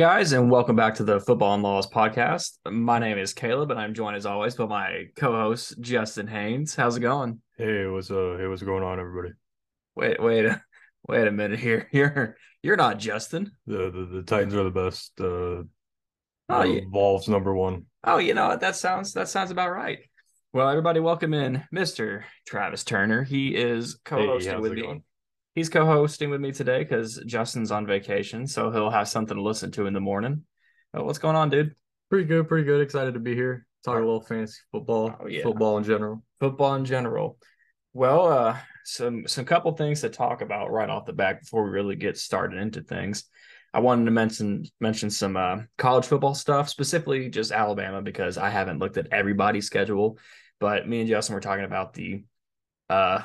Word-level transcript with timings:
Hey 0.00 0.06
guys, 0.06 0.32
and 0.32 0.50
welcome 0.50 0.76
back 0.76 0.94
to 0.94 1.04
the 1.04 1.20
Football 1.20 1.52
and 1.52 1.62
Laws 1.62 1.86
podcast. 1.86 2.52
My 2.66 2.98
name 2.98 3.18
is 3.18 3.34
Caleb, 3.34 3.70
and 3.70 3.78
I'm 3.78 3.92
joined 3.92 4.16
as 4.16 4.24
always 4.24 4.54
by 4.54 4.64
my 4.64 5.04
co-host 5.14 5.78
Justin 5.78 6.26
Haynes. 6.26 6.74
How's 6.74 6.96
it 6.96 7.00
going? 7.00 7.42
Hey, 7.58 7.86
what's 7.86 8.10
uh 8.10 8.36
hey, 8.38 8.46
what's 8.46 8.62
going 8.62 8.82
on, 8.82 8.98
everybody? 8.98 9.34
Wait, 9.96 10.18
wait, 10.18 10.46
a, 10.46 10.62
wait 11.06 11.28
a 11.28 11.30
minute 11.30 11.58
here. 11.58 11.86
You're 11.92 12.38
you're 12.62 12.78
not 12.78 12.96
Justin. 12.96 13.52
The 13.66 13.90
the, 13.90 14.08
the 14.10 14.22
Titans 14.22 14.54
are 14.54 14.64
the 14.64 14.70
best. 14.70 15.20
Uh, 15.20 15.64
Oh, 16.48 16.62
yeah. 16.62 16.80
Wolves 16.90 17.28
number 17.28 17.54
one. 17.54 17.84
Oh, 18.02 18.16
you 18.16 18.32
know 18.32 18.48
what? 18.48 18.60
That 18.60 18.76
sounds 18.76 19.12
that 19.12 19.28
sounds 19.28 19.50
about 19.50 19.70
right. 19.70 19.98
Well, 20.54 20.70
everybody, 20.70 21.00
welcome 21.00 21.34
in 21.34 21.62
Mr. 21.74 22.22
Travis 22.46 22.84
Turner. 22.84 23.22
He 23.22 23.54
is 23.54 23.98
co-hosting 24.02 24.54
how's 24.54 24.62
with 24.62 24.72
me. 24.72 24.80
going? 24.80 25.02
He's 25.54 25.68
co-hosting 25.68 26.30
with 26.30 26.40
me 26.40 26.52
today 26.52 26.78
because 26.78 27.16
Justin's 27.26 27.70
on 27.72 27.86
vacation, 27.86 28.46
so 28.46 28.70
he'll 28.70 28.90
have 28.90 29.08
something 29.08 29.36
to 29.36 29.42
listen 29.42 29.70
to 29.72 29.86
in 29.86 29.92
the 29.94 30.00
morning. 30.00 30.44
Oh, 30.94 31.04
what's 31.04 31.18
going 31.18 31.36
on, 31.36 31.50
dude? 31.50 31.74
Pretty 32.08 32.24
good, 32.26 32.48
pretty 32.48 32.64
good. 32.64 32.80
Excited 32.80 33.14
to 33.14 33.20
be 33.20 33.34
here. 33.34 33.66
Talk 33.84 33.96
a 33.96 33.98
little 34.00 34.20
fantasy 34.20 34.58
football, 34.70 35.16
Oh, 35.20 35.26
yeah. 35.26 35.42
football 35.42 35.78
in 35.78 35.84
general. 35.84 36.22
football 36.38 36.74
in 36.74 36.84
general. 36.84 37.38
Well, 37.92 38.26
uh, 38.26 38.56
some 38.84 39.26
some 39.26 39.44
couple 39.44 39.72
things 39.72 40.02
to 40.02 40.08
talk 40.08 40.42
about 40.42 40.70
right 40.70 40.88
off 40.88 41.06
the 41.06 41.12
bat 41.12 41.40
before 41.40 41.64
we 41.64 41.70
really 41.70 41.96
get 41.96 42.16
started 42.16 42.58
into 42.60 42.82
things. 42.82 43.24
I 43.74 43.80
wanted 43.80 44.04
to 44.04 44.10
mention 44.12 44.64
mention 44.80 45.10
some 45.10 45.36
uh, 45.36 45.58
college 45.78 46.06
football 46.06 46.34
stuff, 46.34 46.68
specifically 46.68 47.28
just 47.28 47.50
Alabama, 47.52 48.02
because 48.02 48.38
I 48.38 48.50
haven't 48.50 48.78
looked 48.78 48.96
at 48.96 49.08
everybody's 49.12 49.66
schedule. 49.66 50.18
But 50.60 50.88
me 50.88 51.00
and 51.00 51.08
Justin 51.08 51.34
were 51.34 51.40
talking 51.40 51.64
about 51.64 51.94
the 51.94 52.22
uh 52.88 53.22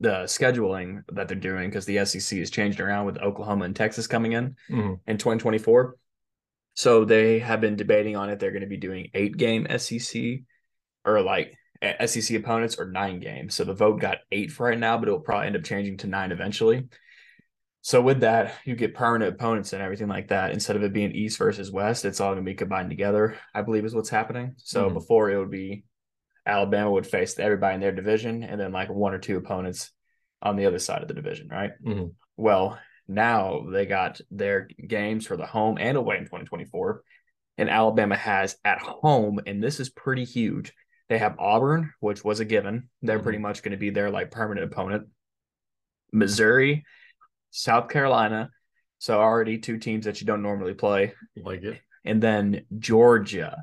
the 0.00 0.24
scheduling 0.24 1.02
that 1.12 1.28
they're 1.28 1.36
doing 1.36 1.70
because 1.70 1.86
the 1.86 2.04
SEC 2.04 2.38
is 2.38 2.50
changing 2.50 2.82
around 2.82 3.06
with 3.06 3.18
Oklahoma 3.18 3.64
and 3.64 3.74
Texas 3.74 4.06
coming 4.06 4.32
in 4.32 4.56
Mhm. 4.68 5.00
in 5.06 5.16
2024. 5.16 5.96
So 6.74 7.04
they 7.06 7.38
have 7.38 7.60
been 7.62 7.76
debating 7.76 8.16
on 8.16 8.28
it. 8.28 8.38
They're 8.38 8.50
going 8.50 8.60
to 8.60 8.66
be 8.68 8.76
doing 8.76 9.08
eight 9.14 9.36
game 9.36 9.66
SEC 9.70 10.42
or 11.06 11.22
like 11.22 11.54
SEC 11.82 12.36
opponents 12.36 12.78
or 12.78 12.90
nine 12.90 13.20
games. 13.20 13.54
So 13.54 13.64
the 13.64 13.72
vote 13.74 14.00
got 14.00 14.18
eight 14.30 14.50
for 14.52 14.66
right 14.66 14.78
now, 14.78 14.98
but 14.98 15.08
it'll 15.08 15.20
probably 15.20 15.46
end 15.46 15.56
up 15.56 15.64
changing 15.64 15.96
to 15.98 16.06
nine 16.06 16.32
eventually. 16.32 16.88
So 17.80 18.02
with 18.02 18.20
that, 18.20 18.54
you 18.64 18.74
get 18.74 18.94
permanent 18.94 19.34
opponents 19.34 19.72
and 19.72 19.80
everything 19.80 20.08
like 20.08 20.28
that. 20.28 20.50
Instead 20.50 20.76
of 20.76 20.82
it 20.82 20.92
being 20.92 21.12
East 21.12 21.38
versus 21.38 21.70
West, 21.70 22.04
it's 22.04 22.20
all 22.20 22.32
going 22.34 22.44
to 22.44 22.50
be 22.50 22.54
combined 22.56 22.90
together. 22.90 23.36
I 23.54 23.62
believe 23.62 23.84
is 23.84 23.94
what's 23.94 24.08
happening. 24.10 24.54
So 24.58 24.90
Mhm. 24.90 24.94
before 24.94 25.30
it 25.30 25.38
would 25.38 25.50
be 25.50 25.84
Alabama 26.46 26.90
would 26.92 27.06
face 27.06 27.38
everybody 27.38 27.74
in 27.74 27.80
their 27.80 27.92
division, 27.92 28.42
and 28.44 28.60
then 28.60 28.72
like 28.72 28.88
one 28.88 29.12
or 29.12 29.18
two 29.18 29.36
opponents 29.36 29.90
on 30.40 30.56
the 30.56 30.66
other 30.66 30.78
side 30.78 31.02
of 31.02 31.08
the 31.08 31.14
division, 31.14 31.48
right? 31.48 31.72
Mhm. 31.84 32.14
Well, 32.36 32.78
now 33.08 33.66
they 33.70 33.86
got 33.86 34.20
their 34.30 34.68
games 34.86 35.26
for 35.26 35.36
the 35.36 35.46
home 35.46 35.76
and 35.80 35.96
away 35.96 36.18
in 36.18 36.24
2024. 36.24 37.02
And 37.58 37.70
Alabama 37.70 38.16
has 38.16 38.56
at 38.64 38.78
home, 38.78 39.40
and 39.46 39.62
this 39.62 39.80
is 39.80 39.88
pretty 39.88 40.24
huge. 40.24 40.72
They 41.08 41.18
have 41.18 41.38
Auburn, 41.38 41.92
which 42.00 42.22
was 42.24 42.40
a 42.40 42.44
given. 42.44 42.90
They're 43.02 43.18
Mhm. 43.18 43.22
pretty 43.22 43.38
much 43.38 43.62
going 43.62 43.72
to 43.72 43.78
be 43.78 43.90
their 43.90 44.10
like 44.10 44.30
permanent 44.30 44.70
opponent. 44.70 45.08
Missouri, 46.12 46.84
South 47.50 47.88
Carolina. 47.88 48.50
So 48.98 49.20
already 49.20 49.58
two 49.58 49.78
teams 49.78 50.04
that 50.06 50.20
you 50.20 50.26
don't 50.26 50.42
normally 50.42 50.74
play. 50.74 51.14
Like 51.36 51.62
it. 51.62 51.80
And 52.04 52.22
then 52.22 52.66
Georgia. 52.78 53.62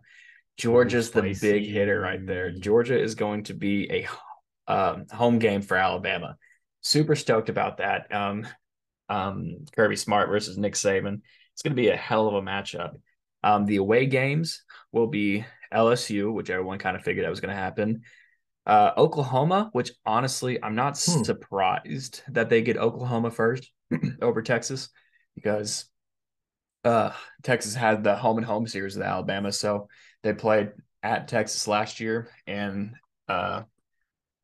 Georgia's 0.57 1.11
the 1.11 1.21
big 1.41 1.65
hitter 1.65 1.99
right 1.99 2.25
there. 2.25 2.51
Georgia 2.51 2.99
is 2.99 3.15
going 3.15 3.43
to 3.43 3.53
be 3.53 3.89
a 4.67 4.71
um, 4.71 5.05
home 5.11 5.39
game 5.39 5.61
for 5.61 5.75
Alabama. 5.77 6.37
Super 6.81 7.15
stoked 7.15 7.49
about 7.49 7.77
that. 7.77 8.13
Um, 8.13 8.47
um, 9.09 9.65
Kirby 9.75 9.95
Smart 9.95 10.29
versus 10.29 10.57
Nick 10.57 10.73
Saban. 10.73 11.21
It's 11.53 11.61
going 11.61 11.75
to 11.75 11.81
be 11.81 11.89
a 11.89 11.95
hell 11.97 12.27
of 12.27 12.35
a 12.35 12.41
matchup. 12.41 12.91
Um, 13.43 13.65
the 13.65 13.77
away 13.77 14.05
games 14.05 14.63
will 14.91 15.07
be 15.07 15.45
LSU, 15.73 16.31
which 16.33 16.49
everyone 16.49 16.79
kind 16.79 16.95
of 16.95 17.03
figured 17.03 17.25
that 17.25 17.29
was 17.29 17.41
going 17.41 17.53
to 17.53 17.61
happen. 17.61 18.01
Uh, 18.65 18.91
Oklahoma, 18.95 19.69
which 19.73 19.91
honestly, 20.05 20.61
I'm 20.63 20.75
not 20.75 20.97
Hmm. 21.03 21.23
surprised 21.23 22.21
that 22.29 22.49
they 22.49 22.61
get 22.61 22.77
Oklahoma 22.77 23.31
first 23.31 23.69
over 24.21 24.41
Texas 24.41 24.89
because 25.35 25.85
uh, 26.85 27.11
Texas 27.43 27.75
had 27.75 28.03
the 28.03 28.15
home 28.15 28.37
and 28.37 28.45
home 28.45 28.67
series 28.67 28.95
with 28.95 29.05
Alabama. 29.05 29.51
So 29.51 29.89
they 30.23 30.33
played 30.33 30.71
at 31.03 31.27
Texas 31.27 31.67
last 31.67 31.99
year, 31.99 32.29
and 32.47 32.95
uh, 33.27 33.63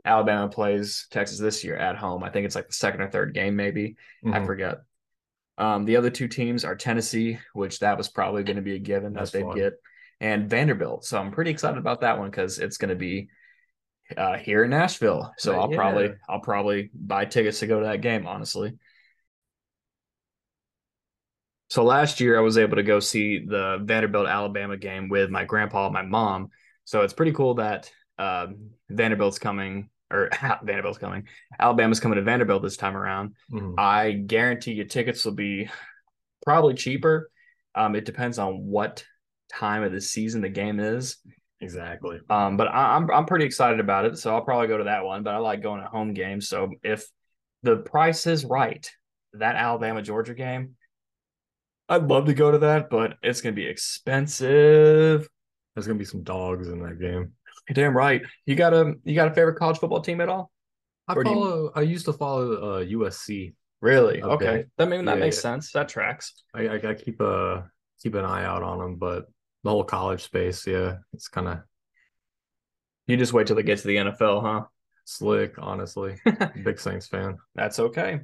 Alabama 0.05 0.49
plays 0.49 1.07
Texas 1.11 1.39
this 1.39 1.63
year 1.63 1.75
at 1.75 1.97
home. 1.97 2.23
I 2.23 2.29
think 2.29 2.45
it's 2.45 2.55
like 2.55 2.67
the 2.67 2.73
second 2.73 3.01
or 3.01 3.09
third 3.09 3.33
game, 3.33 3.55
maybe. 3.55 3.95
I 4.25 4.39
Mhm. 4.39 4.45
forget. 4.45 4.77
Um, 5.57 5.85
the 5.85 5.97
other 5.97 6.09
two 6.09 6.27
teams 6.27 6.63
are 6.63 6.75
Tennessee, 6.75 7.39
which 7.53 7.79
that 7.79 7.97
was 7.97 8.07
probably 8.07 8.43
going 8.43 8.55
to 8.55 8.61
be 8.61 8.75
a 8.75 8.79
given 8.79 9.13
That's 9.13 9.31
that 9.31 9.39
they'd 9.39 9.43
fun. 9.43 9.55
get, 9.57 9.73
and 10.21 10.49
Vanderbilt. 10.49 11.03
So 11.05 11.19
I'm 11.19 11.31
pretty 11.31 11.51
excited 11.51 11.77
about 11.77 12.01
that 12.01 12.17
one 12.17 12.29
because 12.29 12.59
it's 12.59 12.77
going 12.77 12.89
to 12.89 12.95
be 12.95 13.29
uh, 14.17 14.37
here 14.37 14.63
in 14.63 14.71
Nashville. 14.71 15.33
So 15.37 15.53
Uh, 15.55 15.61
I'll 15.61 15.69
probably. 15.69 16.11
I'll 16.27 16.39
probably 16.39 16.89
buy 16.93 17.25
tickets 17.25 17.59
to 17.59 17.67
go 17.67 17.79
to 17.79 17.85
that 17.87 18.01
game. 18.01 18.25
Honestly. 18.25 18.73
So 21.69 21.83
last 21.83 22.19
year 22.19 22.37
I 22.37 22.41
was 22.41 22.57
able 22.57 22.77
to 22.77 22.83
go 22.83 22.99
see 22.99 23.45
the 23.45 23.79
Vanderbilt 23.83 24.27
Alabama 24.27 24.75
game 24.77 25.07
with 25.09 25.29
my 25.29 25.45
grandpa 25.45 25.85
and 25.85 25.93
my 25.93 26.01
mom. 26.01 26.49
So 26.85 27.01
it's 27.01 27.13
pretty 27.13 27.31
cool 27.31 27.55
that 27.55 27.91
uh, 28.17 28.47
Vanderbilt's 28.89 29.39
coming 29.39 29.89
or 30.11 30.29
Vanderbilt's 30.63 30.97
coming. 30.97 31.27
Alabama's 31.59 31.99
coming 31.99 32.15
to 32.17 32.23
Vanderbilt 32.23 32.63
this 32.63 32.77
time 32.77 32.97
around. 32.97 33.35
Mhm. 33.51 33.75
I 33.77 34.11
guarantee 34.13 34.73
you 34.73 34.83
tickets 34.85 35.23
will 35.23 35.35
be 35.35 35.69
probably 36.43 36.73
cheaper. 36.73 37.29
Um, 37.75 37.95
it 37.95 38.05
depends 38.05 38.39
on 38.39 38.65
what 38.65 39.05
time 39.51 39.83
of 39.83 39.91
the 39.91 40.01
season 40.01 40.41
the 40.41 40.49
game 40.49 40.79
is. 40.79 41.17
Exactly. 41.61 42.19
Um, 42.29 42.57
but 42.57 42.67
I, 42.67 42.95
I'm 42.95 43.11
I'm 43.11 43.25
pretty 43.25 43.45
excited 43.45 43.79
about 43.79 44.05
it, 44.05 44.17
so 44.17 44.33
I'll 44.33 44.41
probably 44.41 44.67
go 44.67 44.77
to 44.77 44.85
that 44.85 45.03
one. 45.03 45.23
But 45.23 45.35
I 45.35 45.37
like 45.37 45.61
going 45.61 45.81
to 45.81 45.87
home 45.87 46.13
games. 46.13 46.47
So 46.47 46.71
if 46.83 47.05
the 47.63 47.77
price 47.77 48.25
is 48.27 48.45
right, 48.45 48.89
that 49.33 49.55
Alabama 49.55 50.01
Georgia 50.01 50.33
game, 50.33 50.75
I'd 51.89 52.03
love 52.07 52.25
to 52.27 52.33
go 52.33 52.51
to 52.51 52.59
that, 52.59 52.89
but 52.89 53.17
it's 53.23 53.41
gonna 53.41 53.53
be 53.55 53.65
expensive. 53.65 55.27
There's 55.75 55.87
gonna 55.87 55.99
be 55.99 56.05
some 56.05 56.23
dogs 56.23 56.67
in 56.69 56.81
that 56.83 56.99
game. 56.99 57.33
You're 57.67 57.73
damn 57.73 57.95
right. 57.97 58.21
You 58.45 58.55
got 58.55 58.73
a 58.73 58.93
you 59.03 59.15
got 59.15 59.27
a 59.27 59.33
favorite 59.33 59.55
college 59.55 59.79
football 59.79 60.01
team 60.01 60.21
at 60.21 60.29
all? 60.29 60.51
I 61.07 61.13
Or 61.15 61.23
do 61.23 61.29
you- 61.31 61.35
follow. 61.35 61.71
I 61.75 61.81
used 61.81 62.05
to 62.05 62.13
follow 62.13 62.53
uh, 62.53 62.83
USC. 62.85 63.55
Really? 63.81 64.21
Okay. 64.21 64.47
Okay. 64.49 64.65
That 64.77 64.87
maybe 64.89 65.03
that 65.05 65.17
Yeah, 65.17 65.23
makes 65.23 65.37
yeah. 65.37 65.41
sense. 65.41 65.71
That 65.71 65.89
tracks. 65.89 66.43
I, 66.53 66.67
I, 66.67 66.89
I 66.89 66.93
keep 66.93 67.19
a 67.21 67.69
keep 68.03 68.13
an 68.15 68.25
eye 68.25 68.43
out 68.43 68.61
on 68.63 68.77
them, 68.79 68.95
but 68.97 69.27
the 69.63 69.69
whole 69.69 69.83
college 69.83 70.23
space, 70.23 70.65
yeah, 70.67 70.97
it's 71.13 71.27
kind 71.27 71.47
of 71.47 71.59
You 73.07 73.17
just 73.17 73.33
wait 73.33 73.47
till 73.47 73.55
they 73.55 73.63
get 73.63 73.79
to 73.79 73.87
the 73.87 73.95
NFL, 73.97 74.41
huh? 74.41 74.65
slick. 75.05 75.55
Honestly, 75.57 76.15
big 76.63 76.79
Saints 76.79 77.07
fan. 77.07 77.37
That's 77.55 77.79
okay. 77.79 78.19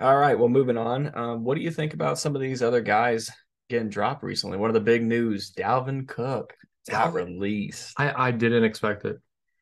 All 0.00 0.16
right. 0.16 0.38
Well, 0.38 0.48
moving 0.48 0.76
on. 0.76 1.16
Um, 1.16 1.44
what 1.44 1.56
do 1.56 1.62
you 1.62 1.70
think 1.70 1.94
about 1.94 2.18
some 2.18 2.34
of 2.34 2.42
these 2.42 2.62
other 2.62 2.80
guys 2.80 3.30
getting 3.68 3.88
dropped 3.88 4.22
recently? 4.22 4.58
One 4.58 4.70
of 4.70 4.74
the 4.74 4.80
big 4.80 5.02
news: 5.02 5.52
Dalvin 5.52 6.06
Cook 6.08 6.54
got 6.90 7.12
Dalvin- 7.12 7.14
released. 7.14 7.94
I 7.98 8.28
I 8.28 8.30
didn't 8.32 8.64
expect 8.64 9.04
it. 9.04 9.16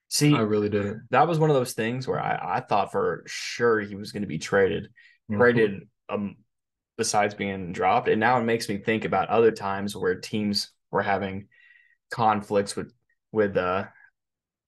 See, 0.08 0.34
I 0.34 0.40
really 0.40 0.68
didn't. 0.68 1.04
that 1.10 1.26
was 1.26 1.38
one 1.38 1.48
of 1.50 1.56
those 1.56 1.72
things 1.72 2.06
where 2.06 2.20
I, 2.20 2.56
I 2.56 2.60
thought 2.60 2.92
for 2.92 3.22
sure 3.26 3.80
he 3.80 3.94
was 3.94 4.12
going 4.12 4.22
to 4.22 4.26
be 4.28 4.38
traded, 4.38 4.88
Mhm. 5.30 5.38
traded. 5.38 5.88
Um, 6.08 6.36
besides 6.98 7.34
being 7.34 7.72
dropped, 7.72 8.08
and 8.08 8.20
now 8.20 8.38
it 8.38 8.44
makes 8.44 8.68
me 8.68 8.76
think 8.76 9.04
about 9.06 9.28
other 9.30 9.50
times 9.50 9.96
where 9.96 10.14
teams 10.16 10.70
were 10.90 11.02
having 11.02 11.48
conflicts 12.10 12.76
with 12.76 12.92
with 13.32 13.56
uh 13.56 13.84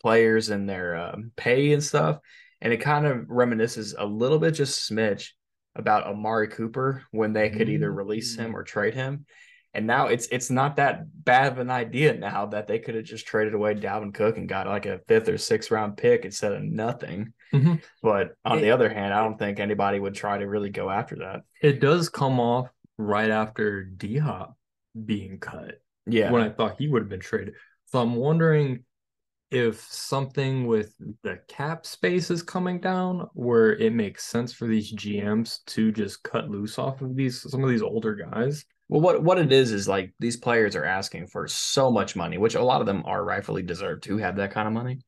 players 0.00 0.48
and 0.50 0.68
their 0.68 0.96
um, 0.96 1.32
pay 1.36 1.72
and 1.72 1.82
stuff, 1.84 2.18
and 2.60 2.72
it 2.72 2.78
kind 2.78 3.06
of 3.06 3.26
reminisces 3.26 3.94
a 3.96 4.04
little 4.06 4.38
bit, 4.38 4.52
just 4.52 4.90
smidge, 4.90 5.30
about 5.76 6.06
Amari 6.06 6.48
Cooper 6.48 7.02
when 7.10 7.32
they 7.32 7.50
could 7.50 7.68
either 7.68 7.90
release 7.92 8.36
him 8.36 8.54
or 8.56 8.62
trade 8.62 8.94
him. 8.94 9.26
And 9.72 9.88
now 9.88 10.06
it's 10.06 10.26
it's 10.28 10.50
not 10.50 10.76
that 10.76 11.02
bad 11.24 11.50
of 11.50 11.58
an 11.58 11.68
idea 11.70 12.14
now 12.14 12.46
that 12.46 12.68
they 12.68 12.78
could 12.78 12.94
have 12.94 13.04
just 13.04 13.26
traded 13.26 13.54
away 13.54 13.74
Dalvin 13.74 14.14
Cook 14.14 14.36
and 14.38 14.48
got 14.48 14.68
like 14.68 14.86
a 14.86 15.00
fifth 15.08 15.28
or 15.28 15.36
sixth 15.36 15.72
round 15.72 15.96
pick 15.96 16.24
instead 16.24 16.52
of 16.52 16.62
nothing. 16.62 17.32
Mhm. 17.52 17.82
But 18.00 18.36
on 18.44 18.58
It- 18.58 18.62
the 18.62 18.70
other 18.70 18.88
hand, 18.88 19.12
I 19.12 19.24
don't 19.24 19.36
think 19.38 19.58
anybody 19.58 19.98
would 19.98 20.14
try 20.14 20.38
to 20.38 20.46
really 20.48 20.70
go 20.70 20.90
after 20.90 21.16
that. 21.16 21.42
It 21.60 21.80
does 21.80 22.08
come 22.08 22.38
off 22.38 22.68
right 22.98 23.30
after 23.30 23.82
D 23.82 24.16
Hop 24.18 24.56
being 25.04 25.40
cut 25.40 25.80
Yeah. 26.06 26.30
when 26.30 26.42
I 26.42 26.50
thought 26.50 26.76
he 26.78 26.86
would 26.86 27.02
have 27.02 27.08
been 27.08 27.18
traded. 27.18 27.54
So 27.86 28.00
I'm 28.00 28.14
wondering 28.14 28.84
if 29.54 29.80
something 29.80 30.66
with 30.66 30.94
the 31.22 31.38
cap 31.48 31.86
space 31.86 32.30
is 32.30 32.42
coming 32.42 32.80
down 32.80 33.28
where 33.34 33.74
it 33.76 33.92
makes 33.92 34.24
sense 34.24 34.52
for 34.52 34.66
these 34.66 34.92
GMs 34.92 35.64
to 35.66 35.92
just 35.92 36.22
cut 36.24 36.50
loose 36.50 36.78
off 36.78 37.00
of 37.02 37.14
these 37.16 37.40
some 37.50 37.62
of 37.62 37.70
these 37.70 37.82
older 37.82 38.14
guys. 38.14 38.64
Well, 38.88 39.00
what 39.00 39.22
what 39.22 39.38
it 39.38 39.52
is 39.52 39.72
is 39.72 39.88
like 39.88 40.12
these 40.18 40.36
players 40.36 40.76
are 40.76 40.84
asking 40.84 41.28
for 41.28 41.46
so 41.48 41.90
much 41.90 42.16
money, 42.16 42.36
which 42.38 42.54
a 42.54 42.62
lot 42.62 42.80
of 42.80 42.86
them 42.86 43.02
are 43.06 43.24
rightfully 43.24 43.62
deserved 43.62 44.02
to 44.04 44.18
have 44.18 44.36
that 44.36 44.50
kind 44.50 44.66
of 44.66 44.74
money. 44.74 44.98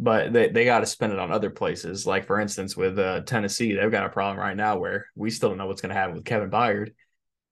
But 0.00 0.32
they, 0.32 0.48
they 0.48 0.64
got 0.64 0.80
to 0.80 0.86
spend 0.86 1.12
it 1.12 1.18
on 1.18 1.32
other 1.32 1.50
places. 1.50 2.06
Like 2.06 2.26
for 2.26 2.40
instance, 2.40 2.76
with 2.76 2.98
uh, 2.98 3.22
Tennessee, 3.22 3.74
they've 3.74 3.90
got 3.90 4.06
a 4.06 4.10
problem 4.10 4.38
right 4.38 4.56
now 4.56 4.78
where 4.78 5.06
we 5.16 5.30
still 5.30 5.48
don't 5.50 5.58
know 5.58 5.66
what's 5.66 5.82
going 5.82 5.90
to 5.94 6.00
happen 6.00 6.14
with 6.14 6.24
Kevin 6.24 6.50
Byard. 6.50 6.92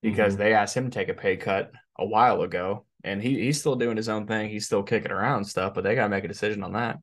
because 0.02 0.36
Mhm. 0.36 0.38
they 0.38 0.54
asked 0.54 0.76
him 0.76 0.90
to 0.90 0.98
take 0.98 1.10
a 1.10 1.14
pay 1.14 1.36
cut 1.36 1.72
a 1.98 2.06
while 2.06 2.42
ago, 2.42 2.85
and 3.06 3.22
he 3.22 3.40
he's 3.40 3.58
still 3.60 3.76
doing 3.76 3.96
his 3.96 4.08
own 4.08 4.26
thing. 4.26 4.50
He's 4.50 4.66
still 4.66 4.82
kicking 4.82 5.12
around 5.12 5.44
stuff, 5.44 5.74
but 5.74 5.84
they 5.84 5.94
got 5.94 6.04
to 6.04 6.08
make 6.08 6.24
a 6.24 6.28
decision 6.28 6.62
on 6.62 6.72
that. 6.72 6.98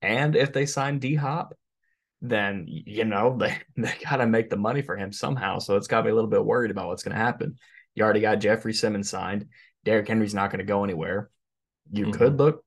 And 0.00 0.34
if 0.36 0.52
they 0.52 0.64
sign 0.66 0.98
D 0.98 1.14
Hop, 1.16 1.54
then 2.22 2.64
you 2.68 3.04
know 3.04 3.36
they 3.38 3.58
they 3.76 3.92
got 4.08 4.16
to 4.16 4.26
make 4.26 4.48
the 4.50 4.56
money 4.56 4.82
for 4.82 4.96
him 4.96 5.12
somehow. 5.12 5.58
So 5.58 5.76
it's 5.76 5.86
got 5.88 5.98
to 5.98 6.04
be 6.04 6.10
a 6.10 6.14
little 6.14 6.30
bit 6.30 6.44
worried 6.44 6.70
about 6.70 6.88
what's 6.88 7.02
going 7.02 7.16
to 7.16 7.22
happen. 7.22 7.56
You 7.94 8.04
already 8.04 8.20
got 8.20 8.36
Jeffrey 8.36 8.72
Simmons 8.72 9.10
signed. 9.10 9.46
Derrick 9.84 10.08
Henry's 10.08 10.34
not 10.34 10.50
going 10.50 10.58
to 10.60 10.64
go 10.64 10.84
anywhere. 10.84 11.30
You 11.92 12.06
Mhm. 12.06 12.12
could 12.14 12.38
look 12.38 12.64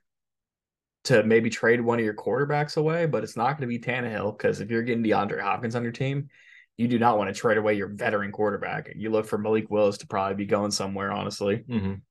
to 1.06 1.24
maybe 1.24 1.50
trade 1.50 1.82
one 1.82 2.00
of 2.00 2.06
your 2.06 2.14
quarterbacks 2.14 2.78
away, 2.78 3.06
but 3.06 3.24
it's 3.24 3.36
not 3.38 3.58
going 3.58 3.62
to 3.62 3.68
be 3.68 3.80
Tannehill 3.80 4.38
because 4.38 4.62
if 4.62 4.70
you're 4.72 4.84
getting 4.84 5.04
DeAndre 5.04 5.42
Hopkins 5.42 5.76
on 5.76 5.84
your 5.84 5.92
team, 5.92 6.30
you 6.78 6.88
do 6.88 6.98
not 6.98 7.18
want 7.18 7.34
to 7.34 7.40
trade 7.40 7.58
away 7.58 7.74
your 7.76 7.90
veteran 7.90 8.32
quarterback. 8.32 8.92
You 8.96 9.10
look 9.12 9.26
for 9.26 9.38
Malik 9.38 9.70
Willis 9.70 9.98
to 10.00 10.08
probably 10.08 10.36
be 10.36 10.46
going 10.46 10.72
somewhere, 10.72 11.12
honestly. 11.12 11.64
Mhm. 11.70 12.02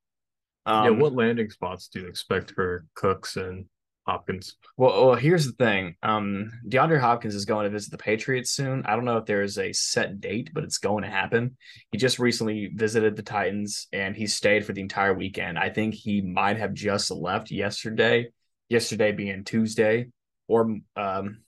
Um, 0.67 0.85
yeah, 0.85 0.91
what 0.91 1.15
landing 1.15 1.51
spots 1.51 1.89
do 1.89 2.01
you 2.01 2.07
expect 2.07 2.53
for 2.53 2.87
Cooks 2.95 3.37
and 3.37 3.67
Hopkins? 4.07 4.57
Well, 4.77 5.07
well, 5.07 5.15
here's 5.15 5.47
the 5.47 5.53
thing. 5.53 5.97
Um, 6.03 6.51
DeAndre 6.69 7.01
Hopkins 7.01 7.35
is 7.35 7.45
going 7.45 7.65
to 7.65 7.71
visit 7.71 7.91
the 7.91 7.99
Patriots 7.99 8.51
soon. 8.51 8.85
I 8.85 8.95
don't 8.95 9.05
know 9.05 9.19
if 9.19 9.27
there 9.27 9.43
is 9.43 9.59
a 9.59 9.73
set 9.73 10.21
date, 10.21 10.51
but 10.53 10.65
it's 10.65 10.79
going 10.79 11.05
to 11.05 11.11
happen. 11.11 11.57
He 11.91 11.99
just 11.99 12.19
recently 12.19 12.71
visited 12.75 13.17
the 13.17 13.23
Titans 13.23 13.87
and 13.93 14.17
he 14.17 14.27
stayed 14.27 14.65
for 14.65 14.73
the 14.73 14.81
entire 14.81 15.15
weekend. 15.15 15.59
I 15.59 15.71
think 15.71 15.95
he 15.95 16.21
might 16.21 16.59
have 16.59 16.75
just 16.75 17.11
left 17.11 17.51
yesterday, 17.51 18.29
yesterday 18.69 19.13
being 19.13 19.45
Tuesday 19.45 20.09
or 20.49 20.79
um, 20.97 21.43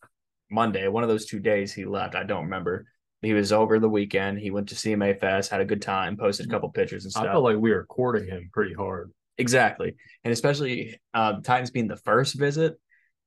Monday. 0.50 0.86
One 0.88 1.02
of 1.02 1.08
those 1.08 1.26
two 1.26 1.40
days 1.40 1.72
he 1.72 1.84
left. 1.84 2.14
I 2.14 2.24
don't 2.24 2.44
remember. 2.44 2.86
He 3.24 3.34
was 3.34 3.52
over 3.52 3.78
the 3.78 3.88
weekend. 3.88 4.38
He 4.38 4.50
went 4.50 4.68
to 4.68 4.74
CMA 4.74 5.18
Fest, 5.18 5.50
had 5.50 5.60
a 5.60 5.64
good 5.64 5.82
time, 5.82 6.16
posted 6.16 6.46
a 6.46 6.50
couple 6.50 6.68
pictures 6.70 7.04
and 7.04 7.12
stuff. 7.12 7.24
I 7.24 7.32
felt 7.32 7.44
like 7.44 7.56
we 7.56 7.70
were 7.70 7.86
courting 7.86 8.28
him 8.28 8.50
pretty 8.52 8.74
hard. 8.74 9.12
Exactly. 9.38 9.94
And 10.22 10.32
especially 10.32 11.00
uh 11.12 11.40
Titans 11.40 11.70
being 11.70 11.88
the 11.88 11.96
first 11.96 12.38
visit. 12.38 12.78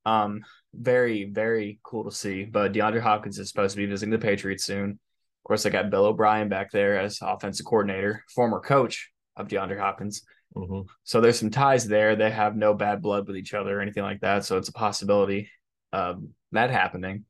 Um, 0.06 0.46
very, 0.74 1.26
very 1.26 1.80
cool 1.84 2.06
to 2.06 2.12
see. 2.12 2.46
But 2.46 2.72
DeAndre 2.72 3.02
Hopkins 3.02 3.40
is 3.40 3.50
supposed 3.50 3.76
to 3.76 3.78
be 3.78 3.86
visiting 3.88 4.12
the 4.12 4.18
Patriots 4.18 4.64
soon. 4.64 4.92
Of 4.92 5.44
course, 5.44 5.66
I 5.66 5.70
got 5.70 5.90
Bill 5.90 6.06
O'Brien 6.06 6.50
back 6.50 6.72
there 6.72 7.00
as 7.00 7.20
offensive 7.22 7.66
coordinator, 7.66 8.24
former 8.34 8.60
coach 8.62 9.12
of 9.36 9.48
DeAndre 9.48 9.80
Hopkins. 9.80 10.24
Mhm. 10.56 10.86
So 11.04 11.20
there's 11.20 11.40
some 11.40 11.52
ties 11.52 11.88
there. 11.88 12.16
They 12.16 12.32
have 12.32 12.56
no 12.56 12.74
bad 12.74 13.02
blood 13.02 13.28
with 13.28 13.38
each 13.38 13.54
other 13.54 13.78
or 13.78 13.82
anything 13.82 14.04
like 14.04 14.22
that. 14.22 14.46
So 14.46 14.58
it's 14.58 14.70
a 14.70 14.74
possibility 14.74 15.50
of 15.92 16.24
that 16.52 16.70
happening. 16.70 17.26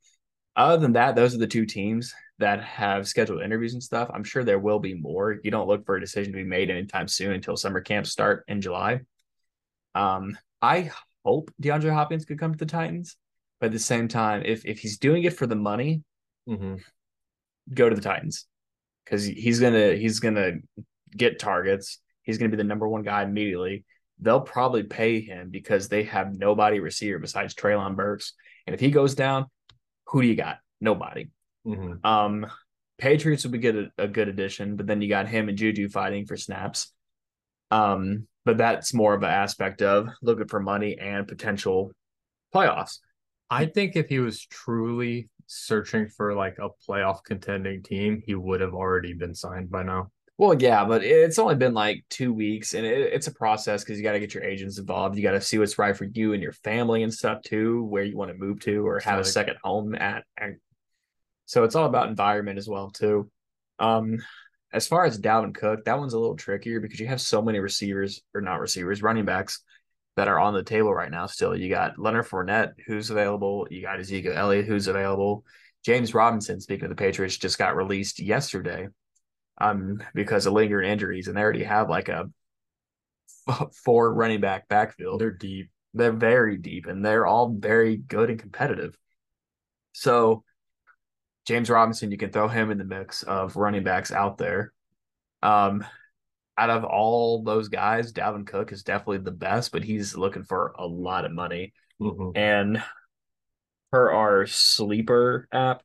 Other 0.56 0.82
than 0.82 0.94
that, 0.94 1.16
those 1.16 1.36
are 1.36 1.40
the 1.40 1.48
two 1.48 1.66
teams 1.66 2.14
that 2.40 2.64
have 2.64 3.08
scheduled 3.08 3.42
interviews 3.42 3.74
and 3.74 3.82
stuff. 3.84 4.10
I'm 4.14 4.24
sure 4.24 4.44
there 4.44 4.60
will 4.60 4.80
be 4.80 4.94
more. 4.94 5.38
You 5.44 5.50
don't 5.52 5.68
look 5.68 5.86
for 5.86 5.96
a 5.96 6.00
decision 6.00 6.34
to 6.34 6.38
be 6.38 6.44
made 6.44 6.70
anytime 6.70 7.08
soon 7.08 7.34
until 7.34 7.58
summer 7.58 7.82
camps 7.82 8.12
start 8.12 8.44
in 8.48 8.62
July. 8.62 9.02
Um, 9.96 10.38
I 10.62 10.92
hope 11.26 11.52
DeAndre 11.62 11.92
Hopkins 11.94 12.26
could 12.26 12.40
come 12.40 12.52
to 12.52 12.58
the 12.58 12.66
Titans, 12.66 13.18
but 13.60 13.68
at 13.68 13.72
the 13.72 13.80
same 13.80 14.08
time, 14.08 14.44
if 14.46 14.66
if 14.66 14.80
he's 14.80 14.98
doing 15.00 15.24
it 15.24 15.34
for 15.34 15.48
the 15.48 15.56
money, 15.56 16.04
Mhm. 16.48 16.82
go 17.74 17.90
to 17.90 17.96
the 17.96 18.02
Titans 18.02 18.46
because 19.04 19.26
he's 19.26 19.60
gonna 19.60 19.94
he's 19.96 20.20
gonna 20.20 20.54
get 21.16 21.40
targets. 21.40 22.00
He's 22.22 22.38
gonna 22.38 22.50
be 22.50 22.58
the 22.58 22.64
number 22.64 22.88
one 22.88 23.02
guy 23.04 23.24
immediately. 23.24 23.84
They'll 24.20 24.42
probably 24.42 24.84
pay 24.84 25.22
him 25.22 25.50
because 25.50 25.90
they 25.90 26.04
have 26.04 26.36
nobody 26.38 26.80
receiver 26.80 27.20
besides 27.20 27.54
Treylon 27.56 27.96
Burks. 27.96 28.34
And 28.66 28.74
if 28.74 28.80
he 28.80 28.92
goes 28.92 29.16
down, 29.16 29.46
who 30.08 30.22
do 30.22 30.28
you 30.28 30.36
got? 30.36 30.60
Nobody. 30.82 31.30
Mhm. 31.68 32.06
Um, 32.06 32.48
Patriots 32.98 33.44
would 33.44 33.52
be 33.52 33.60
good 33.60 33.92
a 33.98 34.08
good 34.08 34.28
addition, 34.28 34.76
but 34.76 34.88
then 34.88 35.02
you 35.02 35.10
got 35.10 35.28
him 35.28 35.50
and 35.50 35.58
Juju 35.58 35.90
fighting 35.90 36.26
for 36.26 36.36
snaps. 36.38 36.92
Um, 37.70 38.28
but 38.46 38.58
that's 38.58 38.94
more 38.94 39.14
of 39.14 39.22
an 39.24 39.30
aspect 39.30 39.82
of 39.82 40.08
looking 40.22 40.48
for 40.48 40.60
money 40.60 40.98
and 40.98 41.28
potential 41.28 41.92
playoffs. 42.56 43.00
I 43.50 43.66
think 43.66 43.96
if 43.96 44.08
he 44.10 44.20
was 44.20 44.44
truly 44.46 45.30
searching 45.46 46.08
for 46.08 46.34
like 46.34 46.58
a 46.60 46.70
playoff 46.90 47.24
contending 47.24 47.84
team, 47.84 48.22
he 48.26 48.36
would 48.36 48.62
have 48.62 48.74
already 48.74 49.14
been 49.14 49.36
signed 49.36 49.70
by 49.70 49.84
now. 49.84 50.12
Well, 50.40 50.54
yeah, 50.62 50.86
but 50.86 51.04
it's 51.04 51.40
only 51.40 51.56
been 51.56 51.74
like 51.74 52.06
two 52.10 52.32
weeks, 52.32 52.74
and 52.74 52.86
it, 52.86 53.12
it's 53.14 53.28
a 53.28 53.34
process 53.34 53.84
because 53.84 53.98
you 53.98 54.04
got 54.04 54.12
to 54.14 54.20
get 54.20 54.34
your 54.34 54.44
agents 54.44 54.78
involved. 54.78 55.16
You 55.18 55.24
got 55.24 55.32
to 55.32 55.42
see 55.42 55.58
what's 55.58 55.80
right 55.80 55.98
for 55.98 56.06
you 56.06 56.34
and 56.34 56.44
your 56.44 56.52
family 56.54 57.04
and 57.04 57.14
stuff 57.14 57.42
too, 57.42 57.84
where 57.86 58.04
you 58.04 58.16
want 58.16 58.32
to 58.32 58.38
move 58.38 58.60
to 58.62 58.86
or 58.88 59.00
have 59.00 59.16
a 59.16 59.18
Like- 59.24 59.26
second 59.26 59.58
home 59.64 59.96
at. 59.96 60.24
And 60.38 60.58
so 61.48 61.64
it's 61.64 61.76
all 61.76 61.86
about 61.86 62.10
environment 62.10 62.60
as 62.60 62.68
well 62.68 62.92
too. 62.92 63.32
Um, 63.80 64.20
as 64.72 64.88
far 64.88 65.06
as 65.06 65.20
Dalvin 65.20 65.56
Cook, 65.56 65.86
that 65.86 65.98
one's 65.98 66.14
a 66.14 66.20
little 66.20 66.36
trickier 66.36 66.80
because 66.80 67.00
you 67.00 67.08
have 67.08 67.22
so 67.22 67.42
many 67.42 67.60
receivers 67.60 68.22
or 68.36 68.42
not 68.42 68.60
receivers, 68.60 69.02
running 69.02 69.26
backs 69.26 69.62
that 70.18 70.28
are 70.28 70.40
on 70.40 70.54
the 70.54 70.64
table 70.64 70.94
right 70.94 71.10
now. 71.10 71.26
Still, 71.26 71.56
you 71.56 71.70
got 71.70 71.98
Leonard 71.98 72.26
Fournette 72.26 72.74
who's 72.86 73.10
available. 73.10 73.68
You 73.72 73.82
got 73.82 74.00
Ezekiel 74.00 74.34
Elliott 74.36 74.66
who's 74.66 74.88
available. 74.88 75.46
James 75.86 76.14
Robinson, 76.14 76.60
speaking 76.60 76.86
of 76.86 76.90
the 76.90 76.96
Patriots, 76.96 77.38
just 77.38 77.58
got 77.58 77.78
released 77.78 78.20
yesterday 78.20 78.90
um, 79.60 80.04
because 80.14 80.46
of 80.46 80.54
lingering 80.54 80.92
injuries, 80.92 81.28
and 81.28 81.38
they 81.38 81.42
already 81.42 81.64
have 81.64 81.90
like 81.90 82.10
a 82.10 82.30
four 83.86 84.14
running 84.14 84.42
back 84.42 84.68
backfield. 84.68 85.22
They're 85.22 85.32
deep. 85.32 85.70
They're 85.94 86.12
very 86.12 86.58
deep, 86.58 86.88
and 86.88 87.06
they're 87.06 87.26
all 87.26 87.56
very 87.58 87.98
good 87.98 88.30
and 88.30 88.40
competitive. 88.40 88.98
So, 89.94 90.44
James 91.48 91.70
Robinson, 91.70 92.12
you 92.12 92.18
can 92.18 92.30
throw 92.30 92.50
him 92.50 92.72
in 92.72 92.78
the 92.78 92.84
mix 92.84 93.24
of 93.24 93.56
running 93.56 93.84
backs 93.84 94.12
out 94.12 94.38
there. 94.38 94.74
Um, 95.42 95.86
out 96.58 96.70
of 96.70 96.84
all 96.84 97.42
those 97.42 97.70
guys, 97.70 98.12
Dalvin 98.12 98.46
Cook 98.46 98.74
is 98.74 98.84
definitely 98.84 99.20
the 99.20 99.32
best, 99.32 99.72
but 99.72 99.84
he's 99.84 100.18
looking 100.18 100.44
for 100.44 100.74
a 100.78 100.86
lot 100.86 101.24
of 101.24 101.32
money. 101.32 101.74
Mhm. 102.02 102.36
And 102.36 102.84
per 103.92 104.12
our 104.12 104.46
sleeper 104.46 105.48
app, 105.52 105.84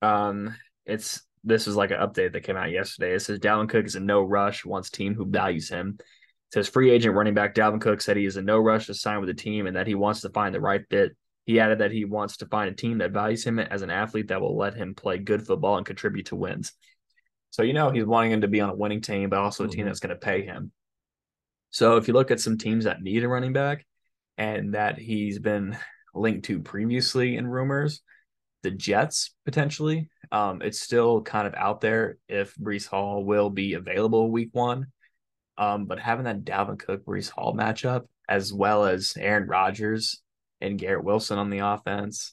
um, 0.00 0.56
it's 0.86 1.22
this 1.42 1.66
is 1.66 1.76
like 1.76 1.90
an 1.90 1.98
update 1.98 2.32
that 2.32 2.44
came 2.44 2.56
out 2.56 2.70
yesterday. 2.70 3.12
It 3.12 3.20
says 3.20 3.38
Dalvin 3.38 3.68
Cook 3.68 3.84
is 3.84 3.96
a 3.96 4.00
no 4.00 4.22
rush, 4.22 4.64
wants 4.64 4.88
team 4.88 5.14
who 5.14 5.26
values 5.26 5.68
him. 5.68 5.98
It 5.98 6.54
says 6.54 6.68
free 6.68 6.90
agent 6.90 7.14
running 7.14 7.34
back 7.34 7.54
Dalvin 7.54 7.82
Cook 7.82 8.00
said 8.00 8.16
he 8.16 8.24
is 8.24 8.38
a 8.38 8.42
no 8.42 8.58
rush 8.58 8.86
to 8.86 8.94
sign 8.94 9.20
with 9.20 9.28
the 9.28 9.34
team 9.34 9.66
and 9.66 9.76
that 9.76 9.86
he 9.86 9.94
wants 9.94 10.22
to 10.22 10.30
find 10.30 10.54
the 10.54 10.60
right 10.60 10.82
fit. 10.88 11.14
He 11.44 11.60
added 11.60 11.78
that 11.78 11.92
he 11.92 12.04
wants 12.04 12.38
to 12.38 12.46
find 12.46 12.70
a 12.70 12.74
team 12.74 12.98
that 12.98 13.12
values 13.12 13.44
him 13.44 13.58
as 13.58 13.82
an 13.82 13.90
athlete 13.90 14.28
that 14.28 14.40
will 14.40 14.56
let 14.56 14.74
him 14.74 14.94
play 14.94 15.18
good 15.18 15.46
football 15.46 15.76
and 15.76 15.86
contribute 15.86 16.26
to 16.26 16.36
wins. 16.36 16.72
So 17.50 17.62
you 17.62 17.72
know 17.72 17.90
he's 17.90 18.04
wanting 18.06 18.32
him 18.32 18.40
to 18.40 18.48
be 18.48 18.60
on 18.60 18.70
a 18.70 18.74
winning 18.74 19.00
team, 19.00 19.30
but 19.30 19.38
also 19.38 19.64
a 19.64 19.68
team 19.68 19.84
Mhm. 19.84 19.88
that's 19.88 20.00
going 20.00 20.10
to 20.10 20.16
pay 20.16 20.42
him. 20.42 20.72
So 21.70 21.96
if 21.96 22.08
you 22.08 22.14
look 22.14 22.30
at 22.30 22.40
some 22.40 22.58
teams 22.58 22.84
that 22.84 23.02
need 23.02 23.24
a 23.24 23.28
running 23.28 23.52
back 23.52 23.86
and 24.38 24.74
that 24.74 24.98
he's 24.98 25.38
been 25.38 25.76
linked 26.14 26.46
to 26.46 26.60
previously 26.60 27.36
in 27.36 27.46
rumors, 27.46 28.00
the 28.62 28.70
Jets 28.70 29.34
potentially. 29.44 30.08
Um, 30.32 30.62
it's 30.62 30.80
still 30.80 31.20
kind 31.22 31.46
of 31.46 31.54
out 31.54 31.80
there 31.80 32.16
if 32.28 32.54
Breece 32.56 32.88
Hall 32.88 33.22
will 33.24 33.50
be 33.50 33.74
available 33.74 34.30
week 34.30 34.48
one. 34.52 34.86
Um, 35.58 35.84
but 35.86 36.00
having 36.00 36.24
that 36.24 36.44
Dalvin 36.44 36.78
Cook 36.78 37.04
Breece 37.04 37.30
Hall 37.30 37.54
matchup, 37.54 38.06
as 38.28 38.52
well 38.52 38.84
as 38.86 39.14
Aaron 39.18 39.46
Rodgers 39.46 40.22
and 40.64 40.78
Garrett 40.78 41.04
Wilson 41.04 41.38
on 41.38 41.50
the 41.50 41.58
offense, 41.58 42.32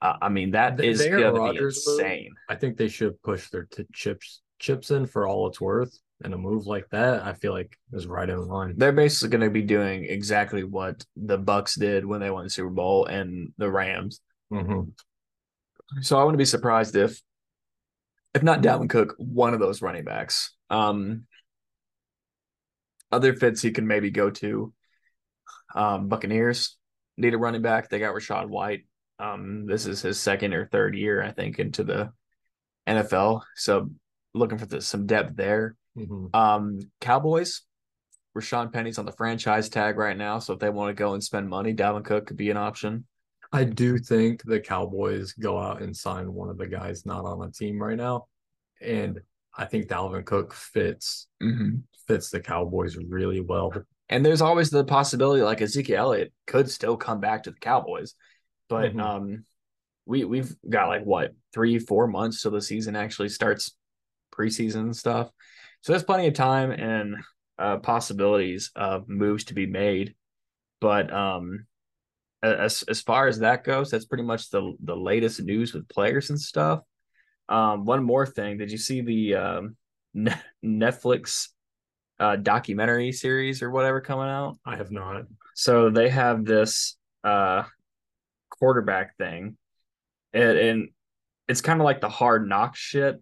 uh, 0.00 0.16
I 0.20 0.28
mean 0.28 0.52
that 0.52 0.80
is 0.80 1.04
going 1.04 1.34
to 1.34 1.52
be 1.52 1.58
insane. 1.64 2.34
I 2.48 2.56
think 2.56 2.76
they 2.76 2.88
should 2.88 3.20
push 3.22 3.50
their 3.50 3.64
t- 3.64 3.86
chips 3.92 4.42
chips 4.58 4.90
in 4.90 5.06
for 5.06 5.26
all 5.26 5.46
it's 5.48 5.60
worth. 5.60 5.98
And 6.22 6.32
a 6.32 6.38
move 6.38 6.66
like 6.66 6.88
that, 6.90 7.22
I 7.24 7.34
feel 7.34 7.52
like 7.52 7.76
is 7.92 8.06
right 8.06 8.30
in 8.30 8.46
line. 8.46 8.74
They're 8.76 8.92
basically 8.92 9.36
going 9.36 9.48
to 9.48 9.52
be 9.52 9.62
doing 9.62 10.04
exactly 10.04 10.62
what 10.62 11.04
the 11.16 11.36
Bucks 11.36 11.74
did 11.74 12.06
when 12.06 12.20
they 12.20 12.30
won 12.30 12.44
the 12.44 12.50
Super 12.50 12.70
Bowl 12.70 13.04
and 13.04 13.52
the 13.58 13.70
Rams. 13.70 14.20
Mhm. 14.50 14.92
So 16.00 16.18
I 16.18 16.24
wouldn't 16.24 16.38
be 16.38 16.44
surprised 16.44 16.96
if, 16.96 17.20
if 18.32 18.42
not 18.42 18.62
Dalvin 18.62 18.88
Cook, 18.88 19.16
one 19.18 19.54
of 19.54 19.60
those 19.60 19.82
running 19.82 20.04
backs. 20.04 20.54
Um, 20.70 21.26
other 23.12 23.34
fits 23.34 23.60
he 23.60 23.72
can 23.72 23.86
maybe 23.86 24.10
go 24.10 24.30
to. 24.30 24.72
Um, 25.74 26.08
Buccaneers 26.08 26.76
need 27.16 27.34
a 27.34 27.38
running 27.38 27.62
back. 27.62 27.88
They 27.88 27.98
got 27.98 28.14
Rachaad 28.14 28.48
White. 28.48 28.86
Um, 29.18 29.66
this 29.66 29.86
is 29.86 30.02
his 30.02 30.18
second 30.20 30.54
or 30.54 30.66
third 30.66 30.96
year, 30.96 31.22
I 31.22 31.30
think, 31.30 31.58
into 31.58 31.84
the 31.84 32.12
NFL. 32.88 33.42
So 33.56 33.90
looking 34.34 34.58
for 34.58 34.66
the, 34.66 34.80
some 34.80 35.06
depth 35.06 35.36
there. 35.36 35.76
Mhm. 35.96 36.34
Um, 36.34 36.80
Cowboys, 37.00 37.62
Rashawn 38.36 38.72
Penny's 38.72 38.98
on 38.98 39.06
the 39.06 39.12
franchise 39.12 39.68
tag 39.68 39.96
right 39.96 40.16
now. 40.16 40.40
So 40.40 40.54
if 40.54 40.58
they 40.58 40.70
want 40.70 40.90
to 40.90 41.00
go 41.00 41.14
and 41.14 41.22
spend 41.22 41.48
money, 41.48 41.72
Dalvin 41.72 42.04
Cook 42.04 42.26
could 42.26 42.36
be 42.36 42.50
an 42.50 42.56
option. 42.56 43.06
I 43.52 43.62
do 43.62 43.98
think 43.98 44.42
the 44.42 44.58
Cowboys 44.58 45.32
go 45.34 45.56
out 45.58 45.80
and 45.82 45.96
sign 45.96 46.32
one 46.32 46.48
of 46.50 46.58
the 46.58 46.66
guys 46.66 47.06
not 47.06 47.24
on 47.24 47.38
the 47.38 47.50
team 47.52 47.80
right 47.80 47.96
now. 47.96 48.26
And 48.82 49.20
I 49.56 49.66
think 49.66 49.86
Dalvin 49.86 50.24
Cook 50.24 50.52
fits 50.52 51.28
Mm-hmm. 51.40 51.76
fits 52.08 52.30
the 52.30 52.40
Cowboys 52.40 52.96
really 52.96 53.40
well. 53.40 53.72
And 54.08 54.24
there's 54.24 54.42
always 54.42 54.70
the 54.70 54.84
possibility 54.84 55.42
like 55.42 55.62
Ezekiel 55.62 55.98
Elliott 55.98 56.32
could 56.46 56.70
still 56.70 56.96
come 56.96 57.20
back 57.20 57.44
to 57.44 57.50
the 57.50 57.58
Cowboys. 57.58 58.14
But 58.68 58.92
Mhm. 58.92 59.00
um 59.00 59.44
we 60.06 60.24
we've 60.24 60.54
got 60.68 60.88
like 60.88 61.04
what 61.04 61.32
three, 61.52 61.78
four 61.78 62.06
months 62.06 62.42
till 62.42 62.50
the 62.50 62.60
season 62.60 62.94
actually 62.96 63.30
starts 63.30 63.74
preseason 64.32 64.80
and 64.80 64.96
stuff. 64.96 65.30
So 65.80 65.92
there's 65.92 66.02
plenty 66.04 66.26
of 66.26 66.34
time 66.34 66.70
and 66.70 67.16
uh, 67.58 67.78
possibilities 67.78 68.70
of 68.74 69.08
moves 69.08 69.44
to 69.44 69.54
be 69.54 69.66
made. 69.66 70.14
But 70.80 71.12
um, 71.12 71.66
as 72.42 72.82
as 72.82 73.00
far 73.00 73.28
as 73.28 73.38
that 73.38 73.64
goes, 73.64 73.90
that's 73.90 74.04
pretty 74.04 74.24
much 74.24 74.50
the 74.50 74.74
the 74.82 74.96
latest 74.96 75.40
news 75.40 75.72
with 75.72 75.88
players 75.88 76.28
and 76.30 76.40
stuff. 76.40 76.80
Um, 77.48 77.84
one 77.84 78.02
more 78.04 78.26
thing, 78.26 78.58
did 78.58 78.70
you 78.70 78.78
see 78.78 79.00
the 79.00 79.34
um, 79.36 79.76
Netflix 80.64 81.48
uh, 82.18 82.36
documentary 82.36 83.12
series 83.12 83.62
or 83.62 83.70
whatever 83.70 84.00
coming 84.00 84.28
out? 84.28 84.58
I 84.64 84.76
have 84.76 84.90
not. 84.90 85.24
So 85.54 85.90
they 85.90 86.08
have 86.08 86.44
this 86.44 86.96
uh, 87.22 87.64
quarterback 88.50 89.16
thing, 89.16 89.56
and, 90.32 90.58
and 90.58 90.88
it's 91.48 91.60
kind 91.60 91.80
of 91.80 91.84
like 91.84 92.00
the 92.00 92.08
hard 92.08 92.48
knock 92.48 92.76
shit. 92.76 93.20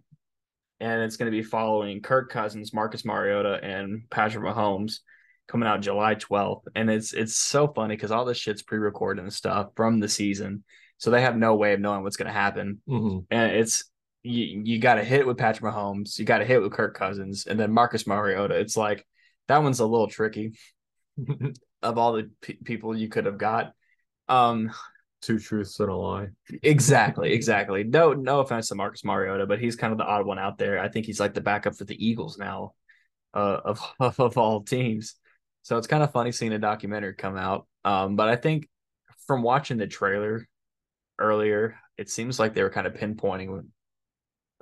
And 0.79 1.01
it's 1.03 1.15
going 1.15 1.31
to 1.31 1.37
be 1.37 1.43
following 1.43 2.01
Kirk 2.01 2.29
Cousins, 2.29 2.73
Marcus 2.73 3.05
Mariota, 3.05 3.57
and 3.63 4.03
Patrick 4.09 4.43
Mahomes 4.43 4.99
coming 5.47 5.67
out 5.67 5.81
July 5.81 6.15
12th. 6.15 6.63
And 6.75 6.89
it's 6.89 7.13
it's 7.13 7.37
so 7.37 7.67
funny 7.67 7.95
because 7.95 8.11
all 8.11 8.25
this 8.25 8.37
shit's 8.37 8.63
pre-recorded 8.63 9.21
and 9.21 9.31
stuff 9.31 9.69
from 9.75 9.99
the 9.99 10.09
season. 10.09 10.63
So 10.97 11.09
they 11.11 11.21
have 11.21 11.37
no 11.37 11.55
way 11.55 11.73
of 11.73 11.79
knowing 11.79 12.03
what's 12.03 12.17
going 12.17 12.27
to 12.27 12.33
happen. 12.33 12.81
Mm-hmm. 12.87 13.19
And 13.29 13.51
it's 13.51 13.85
you, 14.23 14.61
you 14.63 14.79
got 14.79 14.95
to 14.95 15.03
hit 15.03 15.27
with 15.27 15.37
Patrick 15.37 15.71
Mahomes, 15.73 16.17
you 16.17 16.25
got 16.25 16.39
to 16.39 16.45
hit 16.45 16.61
with 16.61 16.71
Kirk 16.71 16.95
Cousins, 16.95 17.45
and 17.45 17.59
then 17.59 17.71
Marcus 17.71 18.07
Mariota. 18.07 18.55
It's 18.55 18.77
like 18.77 19.05
that 19.47 19.61
one's 19.61 19.79
a 19.79 19.85
little 19.85 20.07
tricky 20.07 20.53
of 21.83 21.97
all 21.97 22.13
the 22.13 22.31
p- 22.41 22.59
people 22.63 22.97
you 22.97 23.09
could 23.09 23.25
have 23.25 23.37
got. 23.37 23.73
Um, 24.27 24.71
Two 25.21 25.39
truths 25.39 25.79
and 25.79 25.89
a 25.89 25.95
lie. 25.95 26.27
exactly, 26.63 27.31
exactly. 27.31 27.85
No, 27.85 28.11
no 28.11 28.41
offense 28.41 28.67
to 28.67 28.75
Marcus 28.75 29.05
Mariota, 29.05 29.45
but 29.45 29.59
he's 29.59 29.77
kind 29.77 29.93
of 29.93 29.97
the 29.97 30.03
odd 30.03 30.25
one 30.25 30.37
out 30.37 30.57
there. 30.57 30.79
I 30.79 30.89
think 30.89 31.05
he's 31.05 31.19
like 31.19 31.33
the 31.33 31.39
backup 31.39 31.75
for 31.75 31.85
the 31.85 32.05
Eagles 32.05 32.37
now, 32.37 32.73
uh, 33.33 33.59
of 33.63 33.81
of 34.19 34.37
all 34.37 34.63
teams. 34.63 35.15
So 35.61 35.77
it's 35.77 35.87
kind 35.87 36.03
of 36.03 36.11
funny 36.11 36.33
seeing 36.33 36.51
a 36.51 36.59
documentary 36.59 37.13
come 37.13 37.37
out. 37.37 37.67
Um, 37.85 38.17
but 38.17 38.27
I 38.27 38.35
think 38.35 38.67
from 39.25 39.43
watching 39.43 39.77
the 39.77 39.87
trailer 39.87 40.45
earlier, 41.17 41.77
it 41.97 42.09
seems 42.09 42.37
like 42.37 42.53
they 42.53 42.63
were 42.63 42.69
kind 42.69 42.85
of 42.87 42.93
pinpointing 42.93 43.49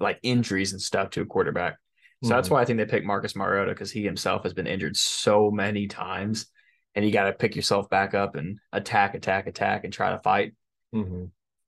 like 0.01 0.19
injuries 0.23 0.71
and 0.71 0.81
stuff 0.81 1.11
to 1.11 1.21
a 1.21 1.25
quarterback. 1.25 1.77
So 2.23 2.27
mm-hmm. 2.27 2.35
that's 2.35 2.49
why 2.49 2.61
I 2.61 2.65
think 2.65 2.77
they 2.77 2.85
picked 2.85 3.05
Marcus 3.05 3.35
Mariota 3.35 3.71
because 3.71 3.91
he 3.91 4.03
himself 4.03 4.43
has 4.43 4.53
been 4.53 4.67
injured 4.67 4.95
so 4.95 5.49
many 5.49 5.87
times, 5.87 6.47
and 6.95 7.05
you 7.05 7.11
got 7.11 7.25
to 7.25 7.33
pick 7.33 7.55
yourself 7.55 7.89
back 7.89 8.13
up 8.13 8.35
and 8.35 8.59
attack, 8.71 9.15
attack, 9.15 9.47
attack, 9.47 9.83
and 9.83 9.93
try 9.93 10.11
to 10.11 10.19
fight. 10.19 10.53
Mm-hmm. 10.93 11.25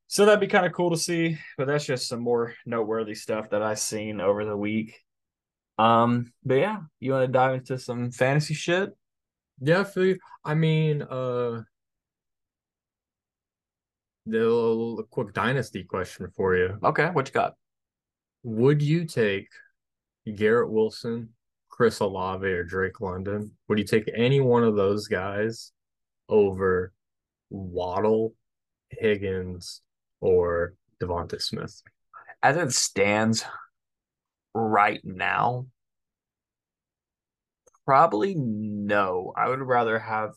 So 0.08 0.26
that'd 0.26 0.40
be 0.40 0.48
kind 0.48 0.66
of 0.66 0.74
cool 0.74 0.92
to 0.92 0.98
see, 0.98 1.40
but 1.58 1.66
that's 1.66 1.86
just 1.86 2.08
some 2.08 2.20
more 2.20 2.54
noteworthy 2.66 3.16
stuff 3.16 3.50
that 3.50 3.64
I've 3.64 3.80
seen 3.80 4.22
over 4.22 4.46
the 4.46 4.56
week. 4.56 5.00
Um, 5.80 6.32
but 6.44 6.56
yeah, 6.56 6.78
you 7.00 7.14
want 7.14 7.26
to 7.26 7.32
dive 7.32 7.56
into 7.56 7.80
some 7.80 8.12
fantasy 8.12 8.54
shit? 8.54 8.92
Yeah, 9.60 9.80
I 9.80 9.84
feel 9.86 10.06
you. 10.06 10.18
I 10.46 10.54
mean, 10.54 11.02
uh, 11.02 11.62
the 14.26 15.04
quick 15.10 15.34
dynasty 15.34 15.84
question 15.84 16.28
for 16.36 16.56
you. 16.56 16.78
Okay, 16.84 17.08
what 17.08 17.28
you 17.28 17.34
got? 17.34 17.56
Would 18.44 18.82
you 18.82 19.06
take 19.06 19.48
Garrett 20.36 20.70
Wilson, 20.70 21.30
Chris 21.70 22.00
Olave, 22.00 22.46
or 22.46 22.64
Drake 22.64 23.02
London? 23.02 23.52
Would 23.68 23.80
you 23.80 23.86
take 23.86 24.10
any 24.14 24.42
one 24.42 24.64
of 24.64 24.76
those 24.76 25.08
guys 25.08 25.72
over 26.28 26.94
Waddle, 27.50 28.34
Higgins, 28.90 29.82
or 30.20 30.76
DeVonta 31.02 31.42
Smith? 31.42 31.82
As 32.42 32.58
it 32.58 32.74
stands 32.74 33.46
right 34.54 35.02
now, 35.04 35.68
probably 37.86 38.36
no. 38.36 39.34
I 39.36 39.50
would 39.50 39.62
rather 39.62 40.00
have 40.00 40.32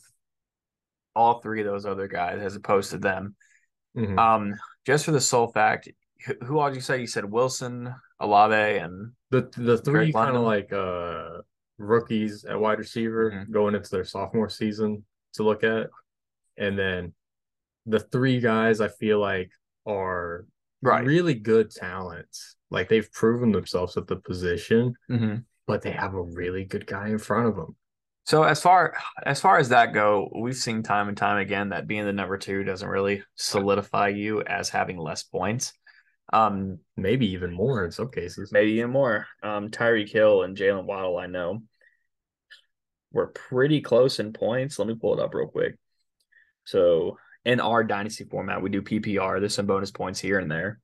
all 1.14 1.40
three 1.40 1.60
of 1.60 1.66
those 1.66 1.86
other 1.86 2.06
guys 2.06 2.40
as 2.40 2.54
opposed 2.54 2.90
to 2.90 2.98
them. 2.98 3.34
Mm-hmm. 3.96 4.18
Um, 4.18 4.54
just 4.84 5.04
for 5.04 5.12
the 5.12 5.20
sole 5.20 5.48
fact, 5.48 5.88
who 6.44 6.58
all 6.58 6.68
did 6.68 6.76
you 6.76 6.82
say? 6.82 7.00
You 7.00 7.06
said 7.06 7.24
Wilson, 7.24 7.94
Olave, 8.20 8.54
and 8.54 9.12
the 9.30 9.50
the 9.56 9.78
three 9.78 10.12
kind 10.12 10.36
of 10.36 10.42
like 10.42 10.72
uh 10.72 11.38
rookies 11.78 12.44
at 12.44 12.58
wide 12.58 12.78
receiver 12.78 13.30
mm-hmm. 13.30 13.52
going 13.52 13.74
into 13.74 13.90
their 13.90 14.04
sophomore 14.04 14.48
season 14.48 15.04
to 15.34 15.42
look 15.42 15.64
at, 15.64 15.88
and 16.56 16.78
then 16.78 17.12
the 17.86 18.00
three 18.00 18.40
guys 18.40 18.80
I 18.80 18.88
feel 18.88 19.20
like 19.20 19.50
are 19.86 20.46
right. 20.82 21.04
really 21.04 21.34
good 21.34 21.70
talents. 21.70 22.56
Like 22.70 22.88
they've 22.88 23.10
proven 23.12 23.52
themselves 23.52 23.96
at 23.96 24.06
the 24.08 24.16
position, 24.16 24.94
mm-hmm. 25.10 25.36
but 25.66 25.82
they 25.82 25.92
have 25.92 26.14
a 26.14 26.22
really 26.22 26.64
good 26.64 26.86
guy 26.86 27.08
in 27.08 27.18
front 27.18 27.46
of 27.46 27.56
them. 27.56 27.76
So 28.24 28.42
as 28.42 28.60
far 28.60 28.96
as 29.24 29.40
far 29.40 29.58
as 29.58 29.68
that 29.68 29.92
go, 29.92 30.28
we've 30.34 30.56
seen 30.56 30.82
time 30.82 31.06
and 31.06 31.16
time 31.16 31.38
again 31.38 31.68
that 31.68 31.86
being 31.86 32.04
the 32.04 32.12
number 32.12 32.36
two 32.36 32.64
doesn't 32.64 32.88
really 32.88 33.22
solidify 33.36 34.08
you 34.08 34.42
as 34.42 34.68
having 34.68 34.98
less 34.98 35.22
points. 35.22 35.72
Um, 36.32 36.80
maybe 36.96 37.32
even 37.32 37.52
more 37.52 37.84
in 37.84 37.92
some 37.92 38.10
cases. 38.10 38.50
Maybe 38.52 38.72
even 38.72 38.90
more. 38.90 39.26
Um, 39.42 39.68
Tyreek 39.68 40.08
Hill 40.08 40.42
and 40.42 40.56
Jaylen 40.56 40.84
Waddle, 40.84 41.18
I 41.18 41.26
know, 41.26 41.62
were 43.12 43.28
pretty 43.28 43.80
close 43.80 44.18
in 44.18 44.32
points. 44.32 44.78
Let 44.78 44.88
me 44.88 44.94
pull 44.94 45.14
it 45.14 45.22
up 45.22 45.34
real 45.34 45.46
quick. 45.46 45.76
So 46.64 47.18
in 47.44 47.60
our 47.60 47.84
dynasty 47.84 48.24
format, 48.24 48.60
we 48.60 48.70
do 48.70 48.82
PPR. 48.82 49.38
There's 49.38 49.54
some 49.54 49.66
bonus 49.66 49.92
points 49.92 50.18
here 50.18 50.38
and 50.38 50.50
there. 50.50 50.80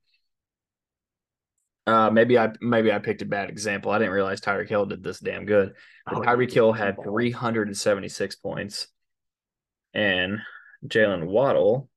Uh, 1.85 2.11
maybe 2.11 2.39
I 2.39 2.53
maybe 2.61 2.93
I 2.93 3.01
picked 3.01 3.23
a 3.23 3.27
bad 3.27 3.51
example. 3.51 3.91
I 3.91 3.99
didn't 3.99 4.15
realize 4.15 4.41
Tyreek 4.41 4.69
Hill 4.69 4.87
did 4.87 5.03
this 5.03 5.19
damn 5.19 5.45
good. 5.45 5.75
But 6.07 6.19
oh, 6.19 6.21
Tyreek 6.21 6.53
Hill 6.53 6.73
had 6.73 6.97
376 7.03 8.37
points, 8.37 8.87
and 9.93 10.39
Jaylen 10.87 11.27
Waddle 11.27 11.89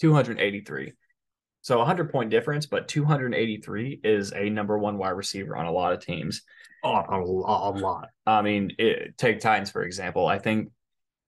283. 0.00 0.92
So 1.62 1.78
100 1.78 2.10
point 2.10 2.30
difference, 2.30 2.66
but 2.66 2.88
283 2.88 4.00
is 4.02 4.32
a 4.32 4.48
number 4.48 4.78
one 4.78 4.98
wide 4.98 5.10
receiver 5.10 5.56
on 5.56 5.66
a 5.66 5.72
lot 5.72 5.92
of 5.92 6.04
teams. 6.04 6.42
Oh, 6.82 6.94
a, 6.94 7.20
a 7.20 7.72
lot. 7.78 8.08
I 8.26 8.40
mean, 8.42 8.72
it, 8.78 9.18
take 9.18 9.40
Titans 9.40 9.70
for 9.70 9.82
example. 9.82 10.26
I 10.26 10.38
think 10.38 10.70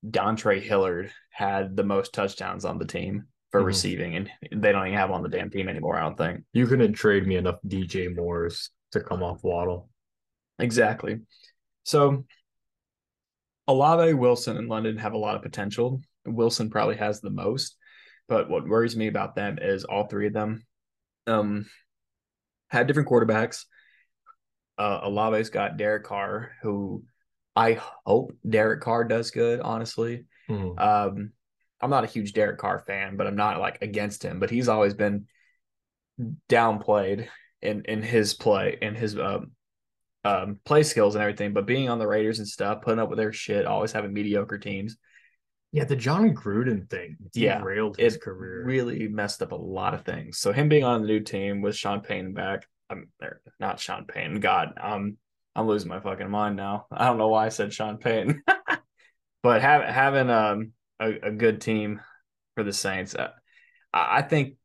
Dontrell 0.09 0.61
Hilliard 0.61 1.13
had 1.31 1.77
the 1.77 1.85
most 1.85 2.15
touchdowns 2.15 2.65
on 2.65 2.79
the 2.79 2.87
team 2.87 3.25
for 3.51 3.61
mm-hmm. 3.61 3.67
receiving, 3.67 4.17
and 4.17 4.31
they 4.51 4.73
don't 4.73 4.87
even 4.87 4.99
have 4.99 5.11
on 5.11 5.23
the 5.23 5.29
damn 5.29 5.51
team 5.51 5.69
anymore. 5.69 5.97
I 5.97 6.03
don't 6.03 6.17
think 6.17 6.45
you 6.53 6.67
couldn't 6.67 6.95
trade 6.95 7.27
me 7.27 7.37
enough 7.37 7.57
DJ 7.67 8.15
Moores 8.15 8.71
to 8.93 9.01
come 9.01 9.23
off 9.23 9.45
Waddle. 9.45 9.91
Exactly. 10.59 11.21
So 11.85 12.25
Olave, 13.69 14.15
Wilson, 14.15 14.57
and 14.57 14.69
London 14.69 14.97
have 14.99 15.13
a 15.13 15.19
lot 15.19 15.37
of 15.37 15.43
potential. 15.43 16.01
Wilson 16.25 16.71
probably 16.71 16.97
has 16.97 17.21
the 17.21 17.31
most. 17.31 17.77
But 18.29 18.49
what 18.49 18.69
worries 18.69 18.97
me 18.97 19.09
about 19.09 19.35
them 19.35 19.59
is 19.61 19.85
all 19.85 20.07
three 20.07 20.27
of 20.27 20.33
them 20.33 20.65
um, 21.27 21.67
had 22.69 22.87
different 22.87 23.09
quarterbacks. 23.09 23.65
Uh, 24.79 25.01
Olave's 25.05 25.51
got 25.51 25.77
Derek 25.77 26.05
Carr, 26.05 26.53
who 26.63 27.05
I 27.55 27.81
hope 28.07 28.33
Derek 28.49 28.81
Carr 28.81 29.05
does 29.05 29.31
good, 29.31 29.61
honestly. 29.61 30.25
Mm-hmm. 30.49 30.79
Um, 30.79 31.33
I'm 31.81 31.91
not 31.91 32.05
a 32.05 32.09
huge 32.09 32.33
Derek 32.33 32.59
Carr 32.59 32.83
fan, 32.87 33.17
but 33.17 33.27
I'm 33.27 33.37
not 33.37 33.61
like 33.61 33.79
against 33.83 34.23
him. 34.23 34.41
But 34.41 34.51
he's 34.51 34.69
always 34.69 34.95
been 34.95 35.27
downplayed 36.49 37.29
in 37.61 37.85
in 37.85 38.03
his 38.03 38.35
play 38.35 38.79
in 38.81 38.95
his 38.95 39.19
um, 39.19 39.53
um, 40.25 40.61
play 40.65 40.83
skills 40.83 41.15
and 41.15 41.23
everything. 41.23 41.53
But 41.53 41.67
being 41.67 41.89
on 41.89 41.99
the 41.99 42.07
Raiders 42.07 42.39
and 42.39 42.49
stuff, 42.49 42.83
putting 42.83 43.01
up 43.01 43.09
with 43.09 43.19
their 43.19 43.33
shit, 43.33 43.67
always 43.67 43.93
having 43.93 44.13
mediocre 44.13 44.59
teams. 44.59 44.97
Yeah, 45.73 45.85
the 45.85 45.97
Jon 45.97 46.35
Gruden 46.35 46.89
thing 46.89 47.17
derailed 47.33 47.97
yeah, 47.99 48.05
his 48.05 48.19
career. 48.19 48.63
Really 48.65 49.09
messed 49.09 49.41
up 49.41 49.53
a 49.53 49.57
lot 49.57 49.95
of 49.95 50.05
things. 50.05 50.39
So 50.39 50.53
him 50.53 50.69
being 50.69 50.85
on 50.85 51.01
the 51.01 51.07
new 51.07 51.21
team 51.21 51.63
with 51.63 51.75
Sean 51.75 52.03
Payton 52.03 52.35
back, 52.35 52.67
I'm 52.91 53.09
there, 53.21 53.41
not 53.59 53.81
Sean 53.81 54.05
Payton. 54.05 54.41
God, 54.41 54.75
um, 54.79 55.17
I'm 55.57 55.67
losing 55.67 55.89
my 55.89 56.01
fucking 56.01 56.31
mind 56.31 56.57
now. 56.57 56.87
I 56.93 57.07
don't 57.07 57.17
know 57.17 57.29
why 57.29 57.47
I 57.47 57.49
said 57.49 57.73
Sean 57.73 57.97
Payton, 57.97 58.43
but 59.43 59.63
have, 59.63 59.83
having 59.83 60.29
um 60.29 60.73
a, 61.01 61.29
a, 61.29 61.31
good 61.31 61.63
team 61.63 62.03
for 62.55 62.65
the 62.65 62.73
Saints, 62.73 63.15
uh, 63.15 63.31
I 63.95 64.21
think 64.21 64.57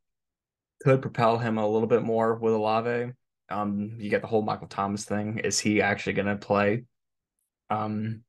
could 0.83 1.01
propel 1.01 1.37
him 1.37 1.57
a 1.57 1.67
little 1.67 1.87
bit 1.87 2.03
more 2.03 2.35
with 2.35 2.53
Olave. 2.53 3.13
Um, 3.49 3.95
you 3.97 4.09
get 4.09 4.21
the 4.21 4.27
whole 4.27 4.41
Michael 4.41 4.67
Thomas 4.67 5.05
thing. 5.05 5.39
Is 5.39 5.57
he 5.57 5.81
actually 5.81 6.13
going 6.13 6.27
to 6.27 6.35
play? 6.35 6.83
Um, 7.69 8.23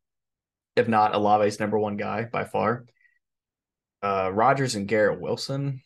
if 0.78 0.88
not 0.88 1.14
Olave's 1.14 1.60
number 1.60 1.78
one 1.78 1.96
guy 1.96 2.24
by 2.24 2.44
far. 2.44 2.84
Uh, 4.02 4.30
Rodgers 4.32 4.74
and 4.74 4.88
Garrett 4.88 5.20
Wilson. 5.20 5.82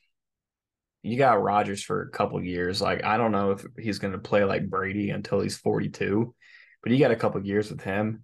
You 1.03 1.19
got 1.19 1.43
Rodgers 1.43 1.83
for 1.83 2.03
a 2.03 2.11
couple 2.11 2.43
years. 2.43 2.81
Like 2.81 3.05
I 3.05 3.17
don't 3.17 3.33
know 3.33 3.53
if 3.53 3.65
he's 3.79 3.99
going 3.99 4.13
to 4.13 4.19
play 4.19 4.45
like 4.45 4.69
Brady 4.69 5.11
until 5.11 5.41
he's 5.41 5.57
42, 5.57 6.35
but 6.83 6.93
you 6.93 6.99
got 6.99 7.11
a 7.11 7.17
couple 7.17 7.45
years 7.45 7.71
with 7.71 7.81
him. 7.81 8.23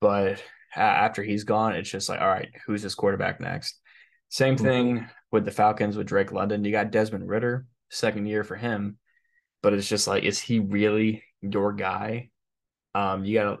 But 0.00 0.42
after 0.74 1.22
he's 1.22 1.44
gone, 1.44 1.74
it's 1.74 1.90
just 1.90 2.08
like, 2.08 2.20
all 2.20 2.28
right, 2.28 2.48
who's 2.66 2.82
this 2.82 2.94
quarterback 2.94 3.40
next? 3.40 3.78
Same 4.28 4.56
mm-hmm. 4.56 4.64
thing 4.64 5.08
with 5.30 5.44
the 5.44 5.50
Falcons 5.50 5.96
with 5.96 6.06
Drake 6.06 6.32
London. 6.32 6.64
You 6.64 6.72
got 6.72 6.90
Desmond 6.90 7.28
Ridder, 7.28 7.66
second 7.90 8.26
year 8.26 8.44
for 8.44 8.56
him, 8.56 8.98
but 9.62 9.72
it's 9.72 9.88
just 9.88 10.06
like, 10.06 10.24
is 10.24 10.40
he 10.40 10.60
really 10.60 11.24
your 11.40 11.72
guy, 11.72 12.30
um, 12.94 13.24
you 13.24 13.34
got 13.34 13.58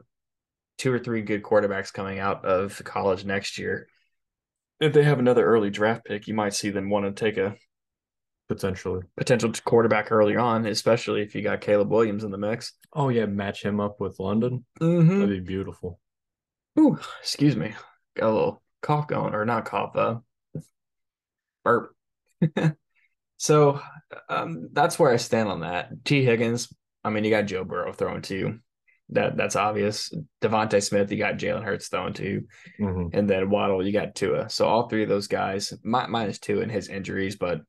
two 0.78 0.92
or 0.92 0.98
three 0.98 1.22
good 1.22 1.42
quarterbacks 1.42 1.92
coming 1.92 2.18
out 2.18 2.44
of 2.44 2.82
college 2.84 3.24
next 3.24 3.58
year. 3.58 3.88
If 4.80 4.92
they 4.92 5.04
have 5.04 5.18
another 5.18 5.44
early 5.44 5.70
draft 5.70 6.04
pick, 6.04 6.26
you 6.26 6.34
might 6.34 6.54
see 6.54 6.70
them 6.70 6.90
want 6.90 7.04
to 7.04 7.12
take 7.12 7.36
a 7.36 7.56
potentially 8.48 9.02
potential 9.16 9.52
quarterback 9.64 10.10
early 10.10 10.36
on, 10.36 10.66
especially 10.66 11.22
if 11.22 11.34
you 11.34 11.42
got 11.42 11.60
Caleb 11.60 11.90
Williams 11.90 12.24
in 12.24 12.30
the 12.30 12.38
mix. 12.38 12.72
Oh 12.92 13.08
yeah, 13.08 13.26
match 13.26 13.62
him 13.62 13.80
up 13.80 14.00
with 14.00 14.18
London. 14.18 14.64
Mm-hmm. 14.80 15.20
That'd 15.20 15.28
be 15.28 15.40
beautiful. 15.40 16.00
Ooh, 16.78 16.98
excuse 17.20 17.56
me, 17.56 17.72
got 18.16 18.30
a 18.30 18.32
little 18.32 18.62
cough 18.82 19.06
going, 19.06 19.34
or 19.34 19.44
not 19.44 19.64
cough, 19.64 19.96
uh, 19.96 20.16
burp. 21.64 21.94
so 23.36 23.80
um, 24.28 24.68
that's 24.72 24.98
where 24.98 25.12
I 25.12 25.16
stand 25.16 25.48
on 25.48 25.60
that. 25.60 26.04
Tee 26.04 26.24
Higgins, 26.24 26.72
I 27.04 27.10
mean, 27.10 27.24
you 27.24 27.30
got 27.30 27.42
Joe 27.42 27.64
Burrow 27.64 27.92
throwing 27.92 28.22
to 28.22 28.36
you. 28.36 28.60
That 29.10 29.36
that's 29.36 29.56
obvious. 29.56 30.12
DeVonta 30.42 30.82
Smith, 30.82 31.12
you 31.12 31.18
got 31.18 31.36
Jalen 31.36 31.62
Hurts 31.62 31.88
throwing 31.88 32.14
to, 32.14 32.42
mm-hmm. 32.80 33.16
and 33.16 33.28
then 33.28 33.50
Waddle, 33.50 33.84
you 33.86 33.92
got 33.92 34.14
Tua. 34.14 34.48
So 34.48 34.66
all 34.66 34.88
three 34.88 35.02
of 35.02 35.08
those 35.08 35.28
guys, 35.28 35.74
minus 35.82 36.38
Tua 36.38 36.62
in 36.62 36.70
his 36.70 36.88
injuries, 36.88 37.36
but 37.36 37.60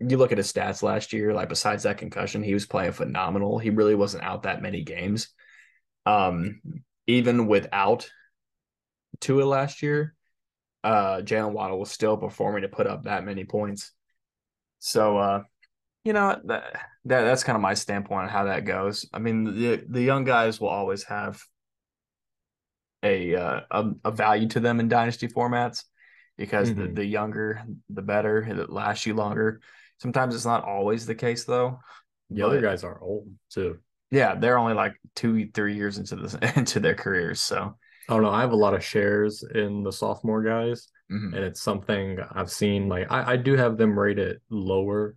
you 0.00 0.16
look 0.16 0.32
at 0.32 0.38
his 0.38 0.52
stats 0.52 0.82
last 0.82 1.12
year. 1.12 1.32
Like 1.32 1.48
besides 1.48 1.84
that 1.84 1.98
concussion, 1.98 2.42
he 2.42 2.54
was 2.54 2.66
playing 2.66 2.92
phenomenal. 2.92 3.58
He 3.58 3.70
really 3.70 3.94
wasn't 3.94 4.24
out 4.24 4.42
that 4.42 4.62
many 4.62 4.82
games. 4.82 5.28
Um, 6.06 6.60
even 7.06 7.46
without 7.46 8.10
Tua 9.20 9.44
last 9.44 9.82
year, 9.82 10.14
uh, 10.82 11.18
Jaylen 11.18 11.52
Waddle 11.52 11.78
was 11.78 11.90
still 11.90 12.16
performing 12.16 12.62
to 12.62 12.68
put 12.68 12.86
up 12.86 13.04
that 13.04 13.24
many 13.24 13.44
points. 13.44 13.92
So, 14.78 15.18
uh, 15.18 15.42
you 16.04 16.12
know 16.12 16.40
that, 16.44 16.64
that 17.04 17.22
that's 17.22 17.44
kind 17.44 17.56
of 17.56 17.62
my 17.62 17.74
standpoint 17.74 18.24
on 18.24 18.28
how 18.28 18.44
that 18.44 18.64
goes. 18.64 19.08
I 19.12 19.18
mean, 19.18 19.44
the 19.44 19.84
the 19.88 20.02
young 20.02 20.24
guys 20.24 20.60
will 20.60 20.68
always 20.68 21.04
have 21.04 21.42
a 23.02 23.34
uh, 23.34 23.60
a, 23.70 23.90
a 24.04 24.10
value 24.10 24.48
to 24.48 24.60
them 24.60 24.80
in 24.80 24.88
dynasty 24.88 25.28
formats 25.28 25.84
because 26.36 26.70
mm-hmm. 26.70 26.82
the, 26.82 26.88
the 26.88 27.04
younger 27.04 27.62
the 27.88 28.02
better 28.02 28.38
it 28.38 28.70
lasts 28.70 29.06
you 29.06 29.14
longer. 29.14 29.60
Sometimes 29.98 30.34
it's 30.34 30.46
not 30.46 30.64
always 30.64 31.06
the 31.06 31.14
case 31.14 31.44
though. 31.44 31.80
The 32.30 32.42
other 32.42 32.60
guys 32.60 32.84
are 32.84 33.00
old 33.02 33.28
too. 33.50 33.78
Yeah, 34.10 34.34
they're 34.34 34.58
only 34.58 34.74
like 34.74 34.94
two, 35.14 35.48
three 35.52 35.74
years 35.74 35.98
into 35.98 36.16
this 36.16 36.34
into 36.56 36.80
their 36.80 36.94
careers. 36.94 37.40
So 37.40 37.76
I 38.08 38.14
don't 38.14 38.22
know. 38.22 38.30
I 38.30 38.40
have 38.40 38.52
a 38.52 38.56
lot 38.56 38.74
of 38.74 38.84
shares 38.84 39.44
in 39.54 39.82
the 39.82 39.92
sophomore 39.92 40.42
guys, 40.42 40.88
mm-hmm. 41.12 41.34
and 41.34 41.44
it's 41.44 41.60
something 41.60 42.18
I've 42.32 42.50
seen. 42.50 42.88
Like 42.88 43.10
I, 43.10 43.32
I 43.32 43.36
do 43.36 43.56
have 43.56 43.76
them 43.76 43.98
rated 43.98 44.40
lower 44.48 45.16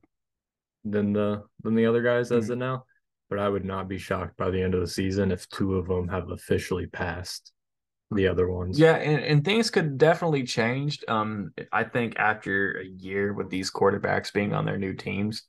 than 0.83 1.13
the 1.13 1.43
than 1.63 1.75
the 1.75 1.85
other 1.85 2.01
guys 2.01 2.27
mm-hmm. 2.27 2.37
as 2.37 2.49
of 2.49 2.57
now, 2.57 2.85
but 3.29 3.39
I 3.39 3.49
would 3.49 3.65
not 3.65 3.87
be 3.87 3.97
shocked 3.97 4.37
by 4.37 4.49
the 4.49 4.61
end 4.61 4.73
of 4.73 4.81
the 4.81 4.87
season 4.87 5.31
if 5.31 5.47
two 5.49 5.75
of 5.75 5.87
them 5.87 6.07
have 6.07 6.29
officially 6.29 6.87
passed 6.87 7.51
the 8.11 8.27
other 8.27 8.49
ones. 8.49 8.77
Yeah, 8.77 8.95
and, 8.95 9.23
and 9.23 9.45
things 9.45 9.69
could 9.69 9.97
definitely 9.97 10.43
change. 10.43 10.99
Um, 11.07 11.51
I 11.71 11.83
think 11.83 12.17
after 12.17 12.79
a 12.79 12.85
year 12.85 13.33
with 13.33 13.49
these 13.49 13.71
quarterbacks 13.71 14.33
being 14.33 14.53
on 14.53 14.65
their 14.65 14.77
new 14.77 14.93
teams, 14.93 15.43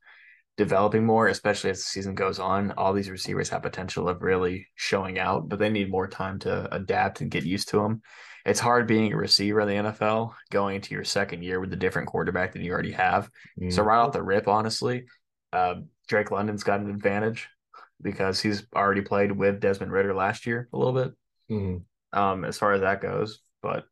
developing 0.57 1.05
more, 1.05 1.29
especially 1.29 1.71
as 1.71 1.79
the 1.79 1.85
season 1.85 2.15
goes 2.15 2.39
on. 2.39 2.73
All 2.73 2.93
these 2.93 3.11
receivers 3.11 3.49
have 3.49 3.63
potential 3.63 4.09
of 4.09 4.23
really 4.23 4.69
showing 4.77 5.19
out, 5.19 5.49
but 5.49 5.59
they 5.59 5.69
need 5.69 5.91
more 5.91 6.07
time 6.07 6.39
to 6.41 6.73
adapt 6.75 7.21
and 7.21 7.31
get 7.31 7.45
used 7.45 7.69
to 7.71 7.79
them. 7.79 8.03
It's 8.47 8.61
hard 8.61 8.87
being 8.87 9.13
a 9.13 9.17
receiver 9.17 9.61
in 9.63 9.69
the 9.69 9.91
NFL 9.91 10.35
going 10.51 10.77
into 10.77 10.95
your 10.95 11.05
second 11.05 11.43
year 11.43 11.61
with 11.61 11.73
a 11.73 11.77
different 11.77 12.09
quarterback 12.09 12.53
than 12.53 12.63
you 12.63 12.73
already 12.73 12.93
have. 12.93 13.31
Mm. 13.61 13.73
So 13.73 13.83
right 13.83 13.99
off 13.99 14.13
the 14.13 14.23
rip, 14.23 14.47
honestly, 14.47 15.07
uh, 15.55 15.75
Drake 16.09 16.31
London's 16.31 16.65
got 16.65 16.81
an 16.81 16.91
advantage 16.91 17.49
because 18.03 18.41
he's 18.41 18.67
already 18.75 19.01
played 19.01 19.33
with 19.33 19.61
Desmond 19.61 19.93
Ridder 19.93 20.15
last 20.15 20.47
year 20.47 20.69
a 20.73 20.77
little 20.77 20.93
bit. 20.93 21.13
Mm. 21.51 21.83
Um, 22.13 22.45
as 22.45 22.59
far 22.59 22.73
as 22.73 22.83
that 22.83 23.01
goes, 23.01 23.41
but 23.63 23.85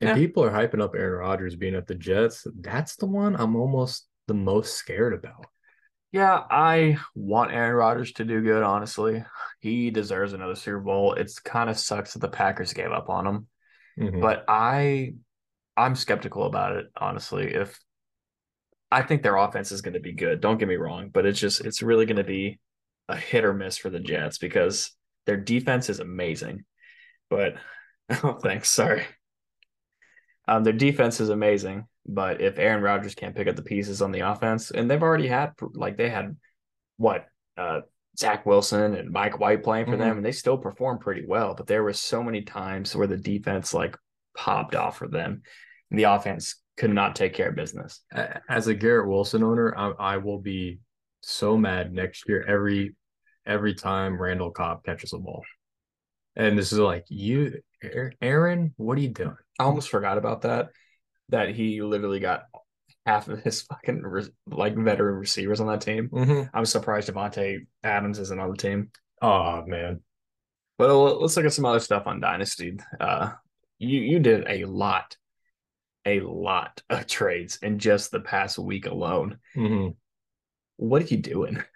and 0.00 0.08
yeah. 0.08 0.14
people 0.14 0.44
are 0.44 0.50
hyping 0.50 0.82
up 0.82 0.94
Aaron 0.96 1.20
Rodgers 1.20 1.54
being 1.54 1.76
at 1.76 1.86
the 1.86 1.94
Jets. 1.94 2.46
That's 2.60 2.96
the 2.96 3.06
one 3.06 3.36
I'm 3.36 3.54
almost 3.54 4.08
the 4.26 4.34
most 4.34 4.74
scared 4.74 5.14
about. 5.14 5.46
Yeah, 6.10 6.42
I 6.50 6.98
want 7.14 7.52
Aaron 7.52 7.74
Rodgers 7.74 8.12
to 8.14 8.24
do 8.24 8.42
good, 8.42 8.62
honestly. 8.62 9.24
He 9.60 9.90
deserves 9.90 10.32
another 10.32 10.56
Super 10.56 10.80
Bowl. 10.80 11.14
It's 11.14 11.38
kind 11.38 11.70
of 11.70 11.78
sucks 11.78 12.12
that 12.12 12.18
the 12.18 12.28
Packers 12.28 12.72
gave 12.72 12.90
up 12.90 13.08
on 13.08 13.26
him. 13.26 13.46
Mm-hmm. 13.98 14.20
But 14.20 14.44
I 14.48 15.14
I'm 15.76 15.94
skeptical 15.94 16.44
about 16.44 16.76
it, 16.76 16.86
honestly. 16.96 17.54
If 17.54 17.78
I 18.92 19.02
think 19.02 19.22
their 19.22 19.36
offense 19.36 19.72
is 19.72 19.80
going 19.80 19.94
to 19.94 20.00
be 20.00 20.12
good, 20.12 20.42
don't 20.42 20.58
get 20.58 20.68
me 20.68 20.76
wrong, 20.76 21.08
but 21.08 21.24
it's 21.24 21.40
just 21.40 21.62
it's 21.62 21.82
really 21.82 22.04
going 22.04 22.18
to 22.18 22.24
be 22.24 22.60
a 23.08 23.16
hit 23.16 23.44
or 23.44 23.54
miss 23.54 23.78
for 23.78 23.88
the 23.88 23.98
Jets 23.98 24.36
because 24.36 24.92
their 25.24 25.38
defense 25.38 25.88
is 25.88 25.98
amazing. 25.98 26.64
But 27.30 27.54
oh 28.22 28.38
thanks, 28.42 28.68
sorry. 28.68 29.04
Um, 30.46 30.62
their 30.62 30.74
defense 30.74 31.20
is 31.20 31.30
amazing, 31.30 31.86
but 32.04 32.40
if 32.42 32.58
Aaron 32.58 32.82
Rodgers 32.82 33.14
can't 33.14 33.34
pick 33.34 33.48
up 33.48 33.56
the 33.56 33.62
pieces 33.62 34.02
on 34.02 34.12
the 34.12 34.20
offense, 34.20 34.70
and 34.70 34.90
they've 34.90 35.02
already 35.02 35.28
had 35.28 35.52
like 35.72 35.96
they 35.96 36.10
had 36.10 36.36
what 36.98 37.26
uh, 37.56 37.80
Zach 38.18 38.44
Wilson 38.44 38.94
and 38.94 39.10
Mike 39.10 39.38
White 39.38 39.62
playing 39.62 39.86
for 39.86 39.92
mm-hmm. 39.92 40.00
them, 40.00 40.16
and 40.18 40.26
they 40.26 40.32
still 40.32 40.58
performed 40.58 41.00
pretty 41.00 41.24
well. 41.26 41.54
But 41.54 41.66
there 41.66 41.82
were 41.82 41.94
so 41.94 42.22
many 42.22 42.42
times 42.42 42.94
where 42.94 43.06
the 43.06 43.16
defense 43.16 43.72
like 43.72 43.96
popped 44.36 44.74
off 44.74 44.98
for 44.98 45.08
them, 45.08 45.42
and 45.90 45.98
the 45.98 46.04
offense 46.04 46.56
could 46.82 46.90
not 46.92 47.14
take 47.14 47.32
care 47.32 47.50
of 47.50 47.54
business. 47.54 48.00
As 48.48 48.66
a 48.66 48.74
Garrett 48.74 49.08
Wilson 49.08 49.44
owner, 49.44 49.72
I, 49.78 50.14
I 50.14 50.16
will 50.16 50.40
be 50.40 50.80
so 51.20 51.56
mad 51.56 51.92
next 51.92 52.28
year 52.28 52.44
every 52.48 52.96
every 53.46 53.72
time 53.72 54.20
Randall 54.20 54.50
Cobb 54.50 54.82
catches 54.82 55.12
a 55.12 55.18
ball. 55.18 55.44
And 56.34 56.58
this 56.58 56.72
is 56.72 56.80
like 56.80 57.04
you, 57.08 57.60
Aaron. 58.20 58.74
What 58.78 58.98
are 58.98 59.00
you 59.00 59.10
doing? 59.10 59.36
I 59.60 59.62
almost 59.62 59.90
forgot 59.90 60.18
about 60.18 60.42
that 60.42 60.70
that 61.28 61.50
he 61.50 61.80
literally 61.82 62.18
got 62.18 62.46
half 63.06 63.28
of 63.28 63.44
his 63.44 63.62
fucking 63.62 64.02
like 64.48 64.74
veteran 64.76 65.20
receivers 65.20 65.60
on 65.60 65.68
that 65.68 65.82
team. 65.82 66.08
Mm-hmm. 66.08 66.48
I'm 66.52 66.66
surprised 66.66 67.08
Davante 67.08 67.64
Adams 67.84 68.18
isn't 68.18 68.40
on 68.40 68.50
the 68.50 68.56
team. 68.56 68.90
Oh 69.20 69.62
man. 69.66 70.00
But 70.78 70.92
let's 70.92 71.36
look 71.36 71.46
at 71.46 71.52
some 71.52 71.64
other 71.64 71.78
stuff 71.78 72.08
on 72.08 72.18
Dynasty. 72.18 72.76
Uh, 73.00 73.34
you 73.78 74.00
you 74.00 74.18
did 74.18 74.48
a 74.48 74.64
lot, 74.64 75.16
a 76.04 76.20
lot 76.20 76.82
of 76.90 77.06
trades 77.06 77.58
in 77.62 77.78
just 77.78 78.10
the 78.10 78.20
past 78.20 78.58
week 78.58 78.86
alone. 78.86 79.38
Mm-hmm. 79.56 79.90
What 80.76 81.02
are 81.02 81.06
you 81.06 81.18
doing? 81.18 81.62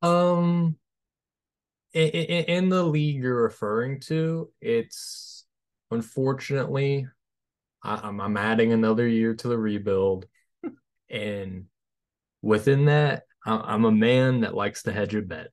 Um, 0.00 0.76
in, 1.92 2.04
in 2.04 2.68
the 2.68 2.84
league 2.84 3.20
you're 3.20 3.42
referring 3.42 3.98
to, 4.02 4.48
it's 4.60 5.44
unfortunately 5.90 7.08
I'm, 7.82 8.20
I'm 8.20 8.36
adding 8.36 8.72
another 8.72 9.06
year 9.06 9.34
to 9.34 9.48
the 9.48 9.58
rebuild. 9.58 10.26
and 11.10 11.64
within 12.42 12.86
that, 12.86 13.24
I'm 13.44 13.84
a 13.84 13.92
man 13.92 14.40
that 14.40 14.54
likes 14.54 14.82
to 14.82 14.92
hedge 14.92 15.14
a 15.14 15.22
bet. 15.22 15.48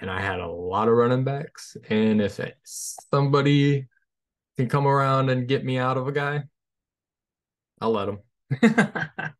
And 0.00 0.10
I 0.10 0.20
had 0.20 0.40
a 0.40 0.50
lot 0.50 0.88
of 0.88 0.94
running 0.94 1.22
backs. 1.22 1.76
And 1.88 2.20
if 2.20 2.40
somebody 2.64 3.86
can 4.56 4.68
come 4.68 4.86
around 4.86 5.30
and 5.30 5.46
get 5.46 5.64
me 5.64 5.78
out 5.78 5.96
of 5.96 6.08
a 6.08 6.12
guy, 6.12 6.44
I'll 7.84 7.92
let 7.92 8.08
him. 8.08 8.18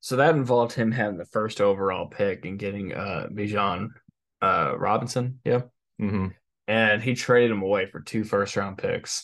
so 0.00 0.16
that 0.16 0.34
involved 0.34 0.74
him 0.74 0.92
having 0.92 1.16
the 1.16 1.24
first 1.24 1.60
overall 1.60 2.06
pick 2.06 2.44
and 2.44 2.58
getting 2.58 2.92
uh 2.92 3.28
Bijan 3.32 3.88
uh 4.42 4.74
Robinson. 4.76 5.40
Yeah. 5.44 5.62
Mm-hmm. 6.00 6.28
And 6.66 7.02
he 7.02 7.14
traded 7.14 7.50
him 7.50 7.62
away 7.62 7.86
for 7.86 8.00
two 8.00 8.24
first 8.24 8.56
round 8.56 8.76
picks. 8.76 9.22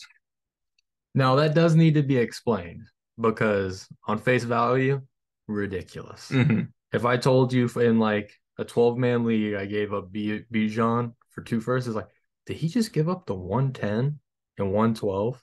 Now 1.13 1.35
that 1.35 1.53
does 1.53 1.75
need 1.75 1.93
to 1.93 2.01
be 2.01 2.17
explained 2.17 2.87
because 3.21 3.87
on 4.07 4.17
face 4.17 4.43
value, 4.43 5.01
ridiculous. 5.47 6.29
Mm-hmm. 6.31 6.61
If 6.91 7.05
I 7.05 7.17
told 7.17 7.53
you 7.53 7.69
in 7.75 7.99
like 7.99 8.33
a 8.57 8.65
12 8.65 8.97
man 8.97 9.25
league, 9.25 9.53
I 9.53 9.67
gave 9.67 9.93
up 9.93 10.11
B- 10.11 10.41
Bijan 10.51 11.13
for 11.29 11.43
two 11.43 11.61
firsts, 11.61 11.87
it's 11.87 11.95
like, 11.95 12.07
did 12.47 12.57
he 12.57 12.67
just 12.67 12.93
give 12.93 13.09
up 13.09 13.27
the 13.27 13.35
110 13.35 14.19
and 14.57 14.67
112 14.73 15.39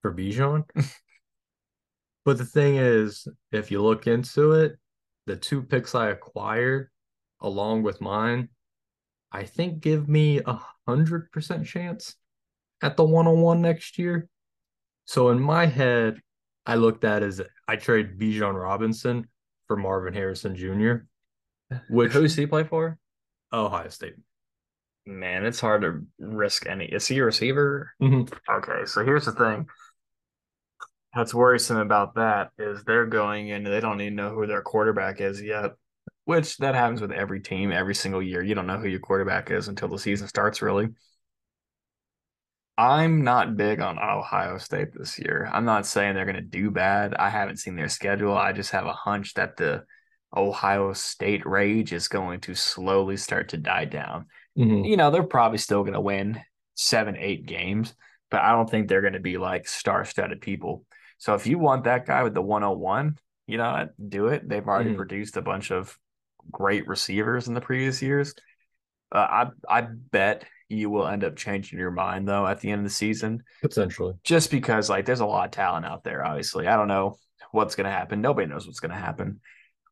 for 0.00 0.14
Bijan? 0.14 0.64
but 2.26 2.38
the 2.38 2.44
thing 2.44 2.76
is, 2.76 3.28
if 3.52 3.70
you 3.70 3.80
look 3.80 4.08
into 4.08 4.52
it, 4.52 4.76
the 5.26 5.36
two 5.36 5.62
picks 5.62 5.94
I 5.94 6.08
acquired 6.08 6.90
along 7.40 7.84
with 7.84 8.00
mine, 8.00 8.48
I 9.30 9.44
think 9.44 9.80
give 9.80 10.08
me 10.08 10.40
a 10.44 10.60
hundred 10.88 11.30
percent 11.30 11.66
chance 11.66 12.16
at 12.82 12.96
the 12.96 13.04
one 13.04 13.28
on 13.28 13.40
one 13.40 13.62
next 13.62 13.96
year. 13.96 14.28
So 15.04 15.30
in 15.30 15.40
my 15.40 15.66
head, 15.66 16.20
I 16.66 16.74
looked 16.74 17.04
at 17.04 17.22
as 17.22 17.40
I 17.68 17.76
trade 17.76 18.18
Bijan 18.18 18.60
Robinson 18.60 19.28
for 19.68 19.76
Marvin 19.76 20.12
Harrison 20.12 20.56
Jr. 20.56 21.06
Which 21.88 22.12
who's 22.12 22.34
he 22.34 22.46
play 22.46 22.64
for? 22.64 22.98
Ohio 23.52 23.88
State. 23.88 24.14
Man, 25.06 25.46
it's 25.46 25.60
hard 25.60 25.82
to 25.82 26.02
risk 26.18 26.66
any. 26.66 26.86
Is 26.86 27.06
he 27.06 27.18
a 27.18 27.24
receiver? 27.24 27.92
Mm-hmm. 28.02 28.34
Okay, 28.52 28.84
so 28.84 29.04
here's 29.04 29.26
the 29.26 29.32
thing. 29.32 29.68
What's 31.16 31.32
worrisome 31.32 31.78
about 31.78 32.16
that 32.16 32.50
is 32.58 32.84
they're 32.84 33.06
going 33.06 33.48
in. 33.48 33.64
They 33.64 33.80
don't 33.80 34.02
even 34.02 34.16
know 34.16 34.34
who 34.34 34.46
their 34.46 34.60
quarterback 34.60 35.20
is 35.22 35.40
yet. 35.40 35.72
which 36.26 36.58
that 36.58 36.74
happens 36.74 37.00
with 37.00 37.12
every 37.12 37.40
team 37.40 37.72
every 37.72 37.94
single 37.94 38.22
year. 38.22 38.42
You 38.42 38.54
don't 38.54 38.66
know 38.66 38.78
who 38.78 38.88
your 38.88 39.00
quarterback 39.00 39.50
is 39.50 39.68
until 39.68 39.88
the 39.88 39.98
season 39.98 40.28
starts, 40.28 40.60
really. 40.60 40.88
I'm 42.76 43.24
not 43.24 43.56
big 43.56 43.80
on 43.80 43.98
Ohio 43.98 44.58
State 44.58 44.88
this 44.92 45.18
year. 45.18 45.48
I'm 45.50 45.64
not 45.64 45.86
saying 45.86 46.14
they're 46.14 46.26
going 46.26 46.36
to 46.36 46.42
do 46.42 46.70
bad. 46.70 47.14
I 47.14 47.30
haven't 47.30 47.56
seen 47.56 47.76
their 47.76 47.88
schedule. 47.88 48.36
I 48.36 48.52
just 48.52 48.72
have 48.72 48.84
a 48.84 48.92
hunch 48.92 49.32
that 49.34 49.56
the 49.56 49.84
Ohio 50.36 50.92
State 50.92 51.46
rage 51.46 51.94
is 51.94 52.08
going 52.08 52.40
to 52.40 52.54
slowly 52.54 53.16
start 53.16 53.48
to 53.50 53.56
die 53.56 53.86
down. 53.86 54.26
Mm-hmm. 54.58 54.84
You 54.84 54.98
know, 54.98 55.10
they're 55.10 55.22
probably 55.22 55.58
still 55.58 55.82
going 55.82 55.94
to 55.94 56.00
win 56.00 56.42
seven, 56.74 57.16
eight 57.16 57.46
games, 57.46 57.94
but 58.30 58.42
I 58.42 58.52
don't 58.52 58.68
think 58.68 58.88
they're 58.88 59.00
going 59.00 59.14
to 59.14 59.20
be 59.20 59.38
like 59.38 59.66
star 59.66 60.04
studded 60.04 60.42
people. 60.42 60.84
So 61.18 61.34
if 61.34 61.46
you 61.46 61.58
want 61.58 61.84
that 61.84 62.06
guy 62.06 62.22
with 62.22 62.34
the 62.34 62.42
101, 62.42 63.18
you 63.46 63.58
know, 63.58 63.88
do 64.08 64.28
it. 64.28 64.48
They've 64.48 64.66
already 64.66 64.90
mm-hmm. 64.90 64.96
produced 64.96 65.36
a 65.36 65.42
bunch 65.42 65.70
of 65.70 65.96
great 66.50 66.86
receivers 66.86 67.48
in 67.48 67.54
the 67.54 67.60
previous 67.60 68.02
years. 68.02 68.34
Uh, 69.12 69.18
I 69.68 69.80
I 69.80 69.80
bet 69.82 70.44
you 70.68 70.90
will 70.90 71.06
end 71.06 71.22
up 71.22 71.36
changing 71.36 71.78
your 71.78 71.92
mind 71.92 72.28
though 72.28 72.46
at 72.46 72.60
the 72.60 72.70
end 72.70 72.80
of 72.80 72.84
the 72.84 72.90
season. 72.90 73.42
Potentially. 73.62 74.14
Just 74.24 74.50
because 74.50 74.90
like 74.90 75.06
there's 75.06 75.20
a 75.20 75.26
lot 75.26 75.46
of 75.46 75.50
talent 75.52 75.86
out 75.86 76.02
there, 76.02 76.24
obviously. 76.24 76.66
I 76.66 76.76
don't 76.76 76.88
know 76.88 77.16
what's 77.52 77.76
gonna 77.76 77.90
happen. 77.90 78.20
Nobody 78.20 78.48
knows 78.48 78.66
what's 78.66 78.80
gonna 78.80 78.94
happen. 78.94 79.40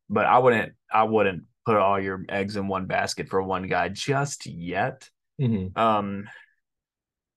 But 0.09 0.25
I 0.25 0.39
wouldn't 0.39 0.73
I 0.91 1.03
wouldn't 1.03 1.43
put 1.65 1.77
all 1.77 1.99
your 1.99 2.23
eggs 2.29 2.57
in 2.57 2.67
one 2.67 2.85
basket 2.85 3.29
for 3.29 3.41
one 3.41 3.67
guy 3.67 3.89
just 3.89 4.45
yet. 4.45 5.09
Mm-hmm. 5.39 5.79
Um 5.79 6.27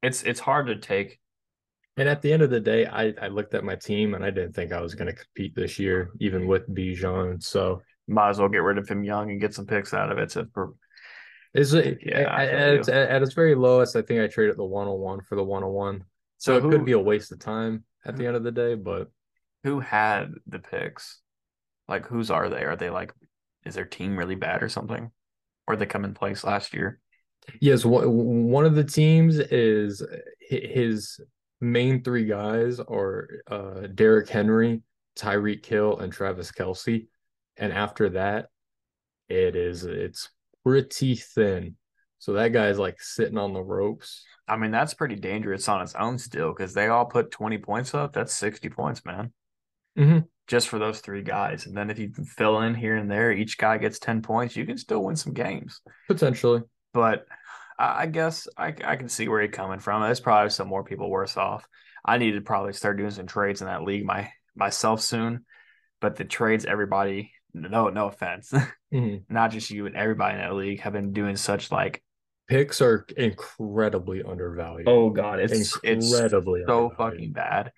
it's 0.03 0.25
it's 0.25 0.41
hard 0.41 0.67
to 0.67 0.77
take 0.77 1.21
and 1.99 2.09
at 2.09 2.23
the 2.23 2.33
end 2.33 2.43
of 2.43 2.51
the 2.51 2.61
day, 2.61 2.87
I, 2.87 3.13
I 3.21 3.27
looked 3.27 3.55
at 3.55 3.65
my 3.65 3.75
team 3.75 4.15
and 4.15 4.25
I 4.25 4.31
didn't 4.31 4.55
think 4.55 4.73
I 4.73 4.81
was 4.81 4.95
going 4.95 5.13
to 5.13 5.21
compete 5.21 5.55
this 5.57 5.79
year, 5.79 6.13
even 6.21 6.47
with 6.47 6.73
Bijan. 6.73 7.43
So 7.43 7.83
might 8.07 8.31
as 8.31 8.39
well 8.39 8.49
get 8.49 8.63
rid 8.63 8.79
of 8.79 8.89
him 8.89 9.03
young 9.03 9.31
and 9.31 9.41
get 9.41 9.53
some 9.53 9.67
picks 9.67 9.93
out 9.93 10.13
of 10.13 10.19
it. 10.19 10.31
To, 10.31 10.47
is 11.55 11.75
it 11.75 11.99
yeah, 12.05 12.21
at, 12.21 12.49
at, 12.49 12.75
its, 12.75 12.89
at, 12.89 13.23
its, 13.23 13.35
very 13.35 13.57
lowest, 13.57 13.97
I 13.97 14.03
think 14.03 14.21
I 14.21 14.29
traded 14.29 14.57
the 14.57 14.65
101 14.65 15.23
for 15.23 15.35
the 15.35 15.43
101. 15.43 16.05
So, 16.39 16.55
so 16.55 16.61
who, 16.61 16.69
it 16.69 16.71
could 16.71 16.85
be 16.85 16.93
a 16.93 17.01
waste 17.01 17.33
of 17.33 17.41
time 17.41 17.85
at 18.07 18.17
the 18.17 18.23
hmm. 18.23 18.29
end 18.29 18.37
of 18.37 18.45
the 18.45 18.53
day, 18.53 18.77
but 18.77 19.11
who 19.65 19.81
had 19.81 20.33
the 20.47 20.61
picks? 20.61 21.21
Like 21.89 22.07
whose 22.07 22.31
are 22.31 22.49
they? 22.49 22.63
Are 22.63 22.77
they 22.77 22.91
like 22.91 23.13
is 23.65 23.75
their 23.75 23.85
team 23.85 24.17
really 24.17 24.37
bad 24.37 24.63
or 24.63 24.69
something? 24.69 25.11
Or 25.67 25.75
they 25.75 25.87
come 25.87 26.05
in 26.05 26.15
place 26.15 26.45
last 26.45 26.75
year? 26.75 27.01
Yes, 27.61 27.83
one 27.85 28.65
of 28.65 28.75
the 28.75 28.85
teams 28.85 29.39
is 29.39 30.03
his 30.41 31.21
main 31.61 32.03
three 32.03 32.25
guys 32.25 32.81
are 32.81 33.29
uh, 33.51 33.87
Derrick 33.95 34.29
Henry, 34.29 34.83
Tyreek 35.19 35.65
Hill, 35.65 35.99
and 35.99 36.13
Travis 36.13 36.53
Kelce. 36.53 37.07
And 37.57 37.73
after 37.73 38.11
that, 38.11 38.49
it 39.29 39.57
is 39.57 39.85
it's 39.85 40.29
pretty 40.65 41.17
thin. 41.17 41.77
So 42.19 42.33
that 42.35 42.53
guy's 42.53 42.79
like 42.79 43.01
sitting 43.01 43.39
on 43.39 43.53
the 43.53 43.63
ropes. 43.63 44.25
I 44.49 44.57
mean, 44.57 44.71
that's 44.71 44.95
pretty 44.95 45.17
dangerous 45.17 45.69
on 45.69 45.83
its 45.83 45.95
own 45.95 46.19
still 46.19 46.53
because 46.53 46.75
they 46.75 46.89
all 46.89 47.05
put 47.05 47.31
20 47.31 47.59
points 47.59 47.95
up. 47.95 48.13
That's 48.13 48.35
60 48.35 48.69
points, 48.71 49.05
man. 49.05 49.33
Mm-hmm. 49.97 50.19
Just 50.47 50.69
for 50.69 50.79
those 50.79 51.01
three 51.01 51.23
guys. 51.23 51.67
And 51.67 51.77
then 51.77 51.91
if 51.91 51.99
you 51.99 52.11
fill 52.13 52.63
in 52.63 52.75
here 52.75 52.97
and 52.97 53.11
there, 53.11 53.31
each 53.31 53.59
guy 53.59 53.79
gets 53.79 53.99
10 53.99 54.23
points, 54.23 54.57
you 54.57 54.65
can 54.65 54.79
still 54.79 55.05
win 55.05 55.17
some 55.17 55.35
games. 55.35 55.81
Potentially. 56.09 56.63
But 56.95 57.27
I 57.79 58.07
guess 58.07 58.49
I, 58.57 58.75
I 58.85 58.97
can 58.97 59.09
see 59.09 59.29
where 59.29 59.41
you're 59.41 59.51
coming 59.51 59.79
from. 59.79 60.03
There's 60.03 60.21
probably 60.21 60.51
some 60.51 60.69
more 60.69 60.83
people 60.83 61.09
worse 61.09 61.37
off. 61.37 61.67
I 62.05 62.19
need 62.19 62.33
to 62.33 62.41
probably 62.41 62.73
start 62.73 62.97
doing 62.97 63.11
some 63.11 63.27
trades 63.27 63.61
in 63.61 63.69
that 63.69 63.85
league 63.85 64.05
my 64.05 64.31
myself 64.57 65.01
soon. 65.01 65.45
But 66.01 66.17
the 66.17 66.25
trades, 66.25 66.65
everybody, 66.65 67.33
no, 67.55 67.89
no 67.89 68.07
offense, 68.07 68.51
mm-hmm. 68.93 69.33
not 69.33 69.51
just 69.51 69.71
you 69.71 69.87
and 69.87 69.97
everybody 69.97 70.35
in 70.35 70.41
that 70.41 70.55
league 70.55 70.81
have 70.81 70.93
been 70.93 71.13
doing 71.13 71.37
such 71.37 71.71
like 71.71 72.03
picks 72.49 72.81
are 72.81 73.07
incredibly 73.17 74.23
undervalued. 74.23 74.89
Oh 74.89 75.11
god, 75.11 75.39
it's 75.39 75.77
incredibly 75.83 76.61
it's 76.61 76.69
so 76.69 76.91
fucking 76.97 77.33
bad. 77.33 77.73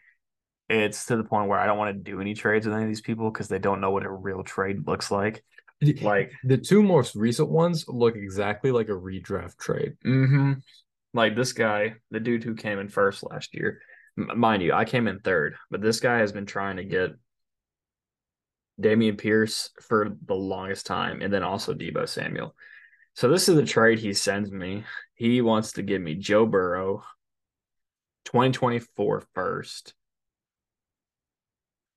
It's 0.69 1.07
to 1.07 1.17
the 1.17 1.25
point 1.25 1.49
where 1.49 1.59
I 1.59 1.67
don't 1.67 1.79
want 1.79 1.97
to 1.97 2.11
do 2.11 2.21
any 2.21 2.35
trades 2.35 2.65
with 2.65 2.75
any 2.75 2.85
of 2.85 2.89
these 2.89 3.01
people 3.01 3.31
because 3.31 3.49
they 3.49 3.59
don't 3.59 3.81
know 3.81 3.91
what 3.91 4.05
a 4.05 4.11
real 4.11 4.45
trade 4.45 4.87
looks 4.87 5.11
like. 5.11 5.45
Like 5.83 6.33
the 6.45 6.59
two 6.59 6.83
most 6.83 7.15
recent 7.15 7.49
ones 7.49 7.87
look 7.89 8.17
exactly 8.17 8.71
like 8.71 8.89
a 8.89 8.93
redraft 8.93 9.59
trade. 9.59 9.95
Mm-hmm. 10.05 10.53
Like 11.15 11.35
this 11.35 11.53
guy, 11.53 11.95
the 12.11 12.21
dude 12.21 12.45
who 12.45 12.55
came 12.55 12.79
in 12.79 12.89
first 12.89 13.23
last 13.23 13.55
year, 13.55 13.81
mind 14.17 14.63
you, 14.63 14.73
I 14.73 14.85
came 14.85 15.09
in 15.09 15.21
third, 15.21 15.57
but 15.71 15.81
this 15.81 16.01
guy 16.01 16.19
has 16.19 16.33
been 16.33 16.47
trying 16.47 16.77
to 16.77 16.85
get 16.85 17.11
Dameon 18.81 19.19
Pierce 19.19 19.71
for 19.83 20.17
the 20.27 20.35
longest 20.35 20.87
time, 20.87 21.21
and 21.23 21.33
then 21.33 21.43
also 21.43 21.75
Deebo 21.75 22.09
Samuel. 22.09 22.55
So 23.15 23.29
this 23.29 23.49
is 23.49 23.57
the 23.57 23.65
trade 23.65 23.99
he 23.99 24.15
sends 24.15 24.51
me. 24.51 24.85
He 25.15 25.43
wants 25.43 25.73
to 25.73 25.83
give 25.83 26.01
me 26.01 26.15
Joe 26.15 26.47
Burrow, 26.47 27.03
2024 28.27 29.25
first, 29.35 29.95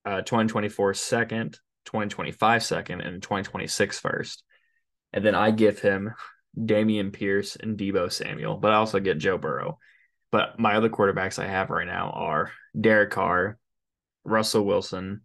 uh, 0.06 0.22
2024 0.22 0.93
second, 0.96 1.60
2025 1.86 2.63
second, 2.63 3.02
and 3.02 3.22
2026 3.22 4.00
first. 4.00 4.43
And 5.12 5.24
then 5.24 5.36
I 5.36 5.52
give 5.52 5.80
him 5.80 6.13
Dameon 6.58 7.13
Pierce 7.13 7.56
and 7.56 7.78
Deebo 7.78 8.12
Samuel, 8.12 8.58
but 8.58 8.72
I 8.72 8.76
also 8.76 9.00
get 9.00 9.17
Joe 9.17 9.38
Burrow. 9.38 9.80
But 10.32 10.60
my 10.60 10.76
other 10.76 10.89
quarterbacks 10.89 11.38
I 11.38 11.48
have 11.48 11.69
right 11.69 11.86
now 11.86 12.10
are 12.10 12.52
Derek 12.80 13.12
Carr, 13.12 13.58
Russell 14.24 14.65
Wilson, 14.65 15.22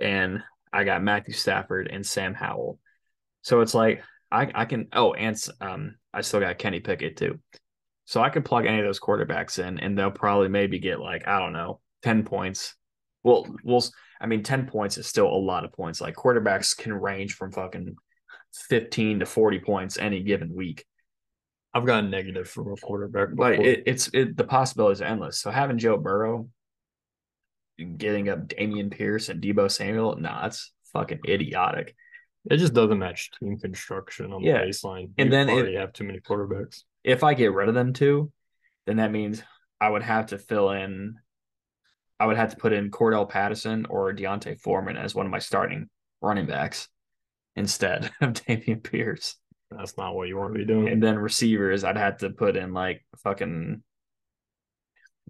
and 0.00 0.42
I 0.72 0.84
got 0.84 1.02
Matthew 1.02 1.34
Stafford 1.34 1.88
and 1.90 2.04
Sam 2.06 2.34
Howell. 2.34 2.78
So 3.42 3.60
it's 3.60 3.74
like 3.74 4.02
I, 4.30 4.50
I 4.54 4.64
can 4.64 4.88
oh 4.92 5.12
and 5.14 5.36
um 5.60 5.96
I 6.12 6.22
still 6.22 6.40
got 6.40 6.58
Kenny 6.58 6.80
Pickett 6.80 7.16
too. 7.16 7.38
So 8.06 8.22
I 8.22 8.28
can 8.28 8.42
plug 8.42 8.66
any 8.66 8.78
of 8.78 8.84
those 8.84 9.00
quarterbacks 9.00 9.64
in 9.64 9.78
and 9.78 9.96
they'll 9.96 10.10
probably 10.10 10.48
maybe 10.48 10.78
get 10.78 11.00
like 11.00 11.26
I 11.26 11.38
don't 11.38 11.52
know 11.52 11.80
10 12.02 12.24
points. 12.24 12.74
Well, 13.22 13.46
we'll 13.62 13.84
I 14.20 14.26
mean 14.26 14.42
10 14.42 14.66
points 14.66 14.98
is 14.98 15.06
still 15.06 15.26
a 15.26 15.36
lot 15.36 15.64
of 15.64 15.72
points. 15.72 16.00
Like 16.00 16.14
quarterbacks 16.14 16.76
can 16.76 16.92
range 16.92 17.34
from 17.34 17.52
fucking 17.52 17.96
15 18.68 19.20
to 19.20 19.26
40 19.26 19.58
points 19.60 19.98
any 19.98 20.22
given 20.22 20.54
week. 20.54 20.84
I've 21.72 21.86
gotten 21.86 22.10
negative 22.10 22.48
from 22.48 22.72
a 22.72 22.76
quarterback. 22.76 23.30
But 23.34 23.54
it, 23.54 23.82
it's 23.86 24.08
it, 24.12 24.36
the 24.36 24.44
possibilities 24.44 25.02
are 25.02 25.06
endless. 25.06 25.40
So 25.40 25.50
having 25.50 25.78
Joe 25.78 25.96
Burrow 25.96 26.48
getting 27.96 28.28
up 28.28 28.46
Dameon 28.46 28.92
Pierce 28.92 29.28
and 29.28 29.42
Deebo 29.42 29.70
Samuel, 29.70 30.16
nah, 30.16 30.42
that's 30.42 30.72
fucking 30.92 31.20
idiotic. 31.28 31.96
It 32.50 32.58
just 32.58 32.74
doesn't 32.74 32.98
match 32.98 33.30
team 33.40 33.58
construction 33.58 34.32
on 34.32 34.42
yeah. 34.42 34.60
the 34.60 34.66
baseline. 34.66 35.10
And 35.18 35.26
you 35.26 35.30
then 35.30 35.50
already 35.50 35.74
have 35.74 35.92
too 35.92 36.04
many 36.04 36.20
quarterbacks. 36.20 36.82
If 37.02 37.24
I 37.24 37.34
get 37.34 37.52
rid 37.52 37.68
of 37.68 37.74
them 37.74 37.92
too, 37.92 38.30
then 38.86 38.96
that 38.96 39.10
means 39.10 39.42
I 39.80 39.88
would 39.88 40.02
have 40.02 40.26
to 40.26 40.38
fill 40.38 40.70
in. 40.70 41.16
I 42.20 42.26
would 42.26 42.36
have 42.36 42.50
to 42.50 42.56
put 42.56 42.72
in 42.72 42.90
Cordarrelle 42.90 43.28
Patterson 43.28 43.86
or 43.90 44.12
D'Onta 44.12 44.58
Foreman 44.60 44.96
as 44.96 45.14
one 45.14 45.26
of 45.26 45.32
my 45.32 45.38
starting 45.38 45.88
running 46.20 46.46
backs 46.46 46.88
instead 47.56 48.10
of 48.20 48.32
Dameon 48.32 48.82
Pierce. 48.82 49.36
That's 49.70 49.96
not 49.96 50.14
what 50.14 50.28
you 50.28 50.36
want 50.36 50.54
to 50.54 50.58
be 50.58 50.64
doing. 50.64 50.88
And 50.88 51.02
then 51.02 51.18
receivers, 51.18 51.82
I'd 51.84 51.96
have 51.96 52.18
to 52.18 52.30
put 52.30 52.56
in 52.56 52.72
like 52.72 53.04
fucking 53.22 53.82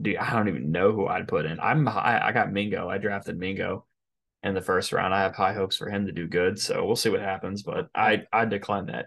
dude, 0.01 0.17
I 0.17 0.33
don't 0.33 0.49
even 0.49 0.73
know 0.73 0.93
who 0.93 1.07
I'd 1.07 1.29
put 1.29 1.47
in. 1.47 1.59
I'm 1.61 1.89
I, 1.89 2.29
I 2.29 2.33
got 2.33 2.53
Mingo. 2.53 2.89
I 2.89 2.99
drafted 2.99 3.39
Mingo 3.39 3.87
in 4.43 4.55
the 4.55 4.61
first 4.61 4.93
round. 4.93 5.15
I 5.15 5.23
have 5.23 5.35
high 5.35 5.55
hopes 5.55 5.77
for 5.77 5.89
him 5.89 6.07
to 6.07 6.13
do 6.13 6.27
good. 6.27 6.59
So 6.59 6.85
we'll 6.85 6.97
see 6.97 7.11
what 7.11 7.21
happens. 7.21 7.63
But 7.63 7.89
I 7.95 8.25
I 8.33 8.45
decline 8.45 8.87
that 8.87 9.07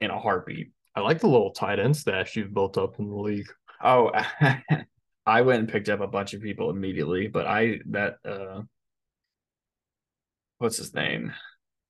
in 0.00 0.10
a 0.10 0.18
heartbeat. 0.18 0.72
I 0.94 1.00
like 1.00 1.20
the 1.20 1.28
little 1.28 1.50
tight 1.50 1.80
end 1.80 1.96
stash 1.96 2.36
you've 2.36 2.54
built 2.54 2.78
up 2.78 2.98
in 2.98 3.08
the 3.08 3.16
league. 3.16 3.48
Oh, 3.82 4.12
I 5.26 5.42
went 5.42 5.60
and 5.60 5.68
picked 5.68 5.88
up 5.88 6.00
a 6.00 6.06
bunch 6.06 6.34
of 6.34 6.42
people 6.42 6.70
immediately, 6.70 7.28
but 7.28 7.46
I 7.46 7.80
that 7.90 8.16
uh 8.24 8.62
what's 10.58 10.76
his 10.76 10.94
name? 10.94 11.32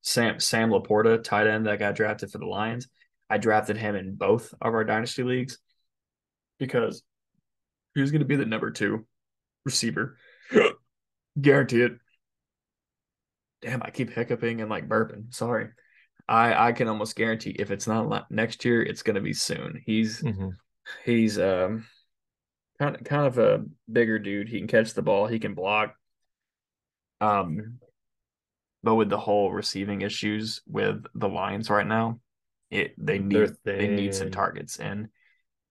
Sam 0.03 0.41
Sam 0.41 0.71
LaPorta, 0.71 1.23
tight 1.23 1.47
end 1.47 1.67
that 1.67 1.79
got 1.79 1.95
drafted 1.95 2.31
for 2.31 2.39
the 2.39 2.47
Lions. 2.47 2.89
I 3.31 3.39
drafted 3.39 3.77
him 3.77 3.95
in 3.97 4.17
both 4.17 4.53
of 4.61 4.75
our 4.75 4.85
dynasty 4.85 5.23
leagues 5.23 5.59
because 6.59 7.03
Who's 7.95 8.11
going 8.11 8.21
to 8.21 8.27
be 8.27 8.37
the 8.37 8.45
number 8.45 8.71
two 8.71 9.07
receiver? 9.65 10.17
Guarantee 11.41 11.83
it. 11.83 11.93
Damn, 13.63 13.83
I 13.83 13.91
keep 13.91 14.11
hiccuping 14.11 14.61
and 14.61 14.71
like 14.71 14.89
burping. 14.89 15.33
Sorry. 15.33 15.69
I 16.29 16.69
I 16.69 16.73
can 16.73 16.89
almost 16.89 17.17
guarantee 17.17 17.51
if 17.51 17.71
it's 17.71 17.87
not 17.87 18.31
next 18.31 18.65
year, 18.65 18.83
it's 18.83 19.03
going 19.03 19.17
to 19.17 19.21
be 19.21 19.35
soon. 19.35 19.83
He's 19.85 20.23
mm-hmm. 20.23 20.51
he's 21.05 21.39
um 21.39 21.87
kind 22.79 22.97
of 22.97 23.05
kind 23.05 23.27
of 23.27 23.39
a 23.39 23.65
bigger 23.91 24.19
dude. 24.19 24.49
He 24.49 24.59
can 24.59 24.69
catch 24.69 24.95
the 24.95 25.03
ball. 25.03 25.27
He 25.27 25.39
can 25.39 25.55
block. 25.55 25.95
Um, 27.21 27.79
but 28.83 28.97
with 28.97 29.09
the 29.09 29.19
whole 29.19 29.51
receiving 29.53 30.03
issues 30.03 30.61
with 30.67 31.05
the 31.15 31.29
Lions 31.29 31.71
right 31.71 31.87
now, 31.87 32.21
it 32.71 32.95
they 32.99 33.19
need 33.19 33.51
they 33.65 33.89
need 33.89 34.15
some 34.15 34.31
targets 34.31 34.79
and 34.79 35.09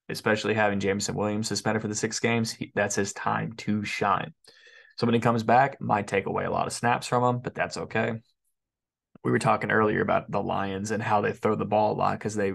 especially 0.09 0.53
having 0.53 0.79
Jameson 0.79 1.15
Williams 1.15 1.47
suspended 1.47 1.81
for 1.81 1.87
the 1.87 1.95
six 1.95 2.19
games, 2.19 2.51
he, 2.51 2.71
that's 2.75 2.95
his 2.95 3.13
time 3.13 3.53
to 3.53 3.83
shine. 3.85 4.33
So 4.97 5.07
when 5.07 5.13
he 5.13 5.21
comes 5.21 5.43
back, 5.43 5.79
might 5.81 6.07
take 6.07 6.25
away 6.25 6.45
a 6.45 6.51
lot 6.51 6.67
of 6.67 6.73
snaps 6.73 7.07
from 7.07 7.23
him, 7.23 7.41
but 7.41 7.55
that's 7.55 7.77
okay. 7.77 8.13
we 9.23 9.31
were 9.31 9.39
talking 9.39 9.71
earlier 9.71 10.01
about 10.01 10.29
the 10.29 10.41
Lions 10.41 10.91
and 10.91 11.01
how 11.01 11.21
they 11.21 11.31
throw 11.31 11.55
the 11.55 11.65
ball 11.65 11.93
a 11.93 11.97
lot 11.97 12.19
because 12.19 12.35
they 12.35 12.53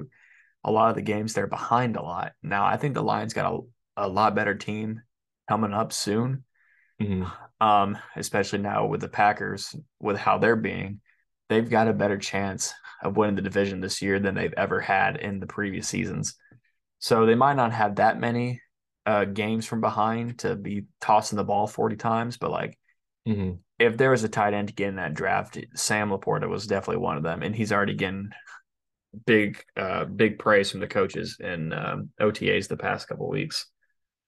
a 0.65 0.71
lot 0.71 0.91
of 0.91 0.97
the 0.97 1.03
games 1.03 1.33
they're 1.33 1.47
behind 1.47 1.97
a 1.97 2.03
lot. 2.03 2.33
Now 2.43 2.65
I 2.67 2.77
think 2.77 2.95
the 2.95 3.03
Lions 3.03 3.33
got 3.33 3.53
a, 3.53 3.61
a 3.99 4.09
lot 4.09 4.35
better 4.35 4.55
team 4.55 5.03
coming 5.49 5.75
up 5.75 5.93
soon. 5.93 6.45
Mhm. 7.01 7.31
Um, 7.61 7.99
especially 8.17 8.61
now 8.61 8.87
with 8.87 9.01
the 9.01 9.09
Packers, 9.09 9.75
with 10.01 10.17
how 10.17 10.39
they're 10.39 10.57
being, 10.57 11.01
they've 11.49 11.69
got 11.69 11.89
a 11.89 11.93
better 11.93 12.19
chance 12.19 12.75
of 13.03 13.17
winning 13.17 13.37
the 13.37 13.43
division 13.43 13.81
this 13.81 14.03
year 14.03 14.19
than 14.19 14.35
they've 14.35 14.55
ever 14.57 14.81
had 14.81 15.17
in 15.17 15.41
the 15.41 15.47
previous 15.47 15.89
seasons. 15.89 16.37
So 16.99 17.27
they 17.27 17.35
might 17.35 17.55
not 17.57 17.73
have 17.73 17.97
that 17.97 18.19
many 18.19 18.61
uh, 19.07 19.25
games 19.25 19.65
from 19.65 19.81
behind 19.81 20.41
to 20.41 20.55
be 20.55 20.85
tossing 21.01 21.37
the 21.37 21.45
ball 21.45 21.67
40 21.67 21.97
times, 21.97 22.37
but 22.37 22.51
like 22.51 22.79
Mhm. 23.27 23.59
if 23.79 23.97
there 23.97 24.11
was 24.11 24.25
a 24.25 24.29
tight 24.29 24.55
end 24.55 24.69
to 24.69 24.75
get 24.75 24.89
in 24.89 24.97
that 24.97 25.15
draft, 25.15 25.59
Sam 25.75 26.11
LaPorta 26.11 26.49
was 26.49 26.67
definitely 26.67 27.03
one 27.03 27.17
of 27.17 27.23
them, 27.23 27.43
and 27.43 27.55
he's 27.55 27.73
already 27.73 27.95
getting 27.95 28.31
big, 29.25 29.65
uh, 29.77 30.05
big 30.05 30.39
praise 30.39 30.71
from 30.71 30.81
the 30.81 30.87
coaches 30.87 31.39
in 31.41 31.73
um, 31.73 32.11
OTAs 32.21 32.69
the 32.69 32.77
past 32.77 33.09
couple 33.09 33.29
weeks. 33.29 33.67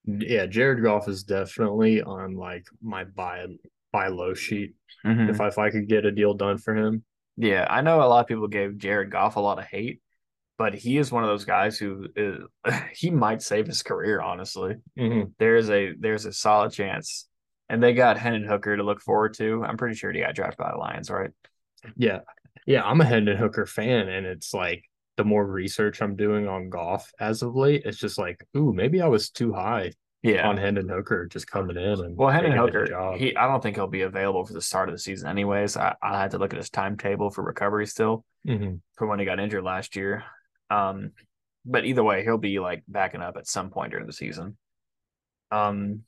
Yeah, 0.05 0.47
Jared 0.47 0.83
Goff 0.83 1.09
is 1.09 1.25
definitely 1.25 2.03
on 2.03 2.35
like 2.37 2.67
my 2.83 3.05
buy 3.05 3.47
buy 3.93 4.09
low 4.09 4.35
sheet. 4.35 4.75
Mhm. 5.05 5.31
If 5.31 5.41
I 5.41 5.49
if 5.49 5.59
I 5.59 5.71
could 5.71 5.89
get 5.89 6.05
a 6.05 6.11
deal 6.13 6.35
done 6.35 6.59
for 6.59 6.75
him. 6.75 7.05
Yeah, 7.37 7.67
I 7.69 7.81
know 7.81 8.03
a 8.03 8.05
lot 8.07 8.21
of 8.21 8.27
people 8.27 8.49
gave 8.49 8.79
Jared 8.79 9.11
Goff 9.11 9.37
a 9.37 9.41
lot 9.41 9.59
of 9.59 9.65
hate, 9.65 10.01
but 10.59 10.75
he 10.75 10.99
is 10.99 11.11
one 11.13 11.23
of 11.25 11.29
those 11.31 11.45
guys 11.45 11.79
who 11.79 12.07
is, 12.17 12.43
he 12.95 13.11
might 13.11 13.43
save 13.43 13.67
his 13.67 13.83
career. 13.83 14.21
Honestly, 14.21 14.77
Mhm. 14.99 15.33
there 15.39 15.57
is 15.57 15.71
a 15.71 15.93
there's 15.99 16.25
a 16.27 16.33
solid 16.33 16.73
chance, 16.73 17.29
and 17.69 17.83
they 17.83 17.93
got 17.95 18.19
Hendon 18.19 18.45
Hooker 18.49 18.77
to 18.77 18.83
look 18.83 19.01
forward 19.01 19.35
to. 19.35 19.65
I'm 19.65 19.77
pretty 19.77 19.95
sure 19.97 20.13
he 20.13 20.21
got 20.21 20.35
drafted 20.35 20.59
by 20.59 20.71
the 20.73 20.79
Lions, 20.79 21.11
right? 21.11 21.31
Yeah. 21.97 22.21
Yeah, 22.67 22.83
I'm 22.85 23.01
a 23.01 23.05
Hendon 23.07 23.37
Hooker 23.39 23.65
fan, 23.67 24.09
and 24.09 24.27
it's 24.27 24.53
like 24.53 24.85
the 25.20 25.24
more 25.24 25.46
research 25.46 26.00
I'm 26.00 26.16
doing 26.16 26.48
on 26.48 26.70
Goff 26.70 27.12
as 27.20 27.42
of 27.42 27.54
late, 27.54 27.83
it's 27.85 27.98
just 27.98 28.16
like, 28.16 28.42
ooh, 28.56 28.72
maybe 28.72 29.02
I 29.02 29.06
was 29.06 29.28
too 29.28 29.52
high 29.52 29.92
Yeah. 30.22 30.48
on 30.48 30.56
Hendon 30.56 30.88
Hooker 30.88 31.26
just 31.26 31.46
coming 31.50 31.76
in 31.76 31.83
and 32.00 32.16
Well, 32.16 32.30
Hendon 32.30 32.52
Hooker, 32.56 33.16
he 33.18 33.37
I 33.37 33.46
don't 33.46 33.62
think 33.62 33.76
he'll 33.76 33.87
be 33.87 34.00
available 34.00 34.46
for 34.46 34.54
the 34.54 34.62
start 34.62 34.88
of 34.88 34.94
the 34.94 34.98
season, 34.98 35.28
anyways. 35.28 35.76
I 35.76 35.94
I 36.02 36.18
had 36.18 36.30
to 36.30 36.38
look 36.38 36.54
at 36.54 36.56
his 36.56 36.70
timetable 36.70 37.28
for 37.28 37.44
recovery 37.44 37.87
still 37.87 38.24
Mhm. 38.46 38.80
from 38.96 39.09
when 39.11 39.18
he 39.18 39.26
got 39.26 39.38
injured 39.40 39.62
last 39.62 39.94
year. 39.94 40.24
Um, 40.70 41.12
but 41.66 41.85
either 41.85 42.02
way, 42.02 42.24
he'll 42.24 42.38
be 42.38 42.59
like 42.59 42.83
backing 42.88 43.20
up 43.20 43.37
at 43.37 43.46
some 43.46 43.68
point 43.68 43.90
during 43.90 44.06
the 44.06 44.14
season. 44.14 44.56
Um, 45.50 46.04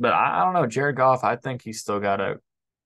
but 0.00 0.12
I, 0.12 0.40
I 0.40 0.44
don't 0.44 0.54
know, 0.54 0.66
Jared 0.66 0.96
Goff. 0.96 1.22
I 1.22 1.36
think 1.36 1.62
he's 1.62 1.80
still 1.80 2.00
got 2.00 2.20
a 2.20 2.40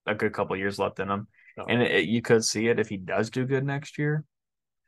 a 0.06 0.14
good 0.14 0.34
couple 0.34 0.54
years 0.56 0.78
left 0.78 1.00
in 1.00 1.08
him, 1.08 1.26
Oh. 1.58 1.64
and 1.66 1.80
it, 1.80 1.90
it- 1.90 2.08
you 2.08 2.20
could 2.20 2.44
see 2.44 2.68
it 2.68 2.78
if 2.78 2.90
he 2.90 2.98
does 2.98 3.30
do 3.30 3.46
good 3.46 3.64
next 3.64 3.96
year. 3.96 4.22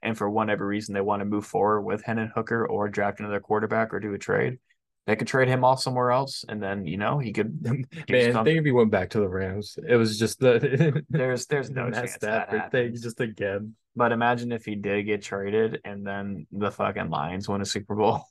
And 0.03 0.17
for 0.17 0.29
whatever 0.29 0.67
reason 0.67 0.95
they 0.95 1.01
want 1.01 1.21
to 1.21 1.25
move 1.25 1.47
forward 1.47 1.83
with 1.83 2.03
Hendon 2.05 2.31
Hooker 2.35 2.67
or 2.67 2.89
draft 2.89 3.21
another 3.21 3.41
quarterback 3.41 3.93
or 3.93 4.01
do 4.01 4.13
a 4.15 4.19
trade, 4.19 4.59
they 5.07 5.15
could 5.15 5.29
trade 5.29 5.49
him 5.49 5.65
off 5.65 5.81
somewhere 5.81 6.11
else, 6.11 6.45
and 6.49 6.61
then 6.61 6.85
you 6.85 6.97
know 6.97 7.19
he 7.19 7.33
could 7.33 7.63
Man, 8.09 8.37
I 8.37 8.45
think 8.45 8.59
if 8.59 8.65
he 8.65 8.73
went 8.73 8.91
back 8.91 9.11
to 9.11 9.21
the 9.21 9.29
Rams, 9.29 9.79
it 9.89 9.95
was 9.95 10.19
just 10.19 10.41
the 10.41 11.05
There's 11.11 11.47
there's 11.47 11.71
no 11.71 11.91
chance 11.91 12.19
that 12.19 12.73
thing 12.73 12.95
just 12.95 13.21
again. 13.21 13.75
But 13.95 14.13
imagine 14.13 14.51
if 14.53 14.65
he 14.65 14.75
did 14.75 15.07
get 15.07 15.23
traded 15.23 15.81
and 15.85 16.07
then 16.07 16.47
the 16.53 16.71
fucking 16.71 17.09
Lions 17.09 17.49
win 17.49 17.63
a 17.63 17.65
Super 17.65 17.95
Bowl. 17.95 18.25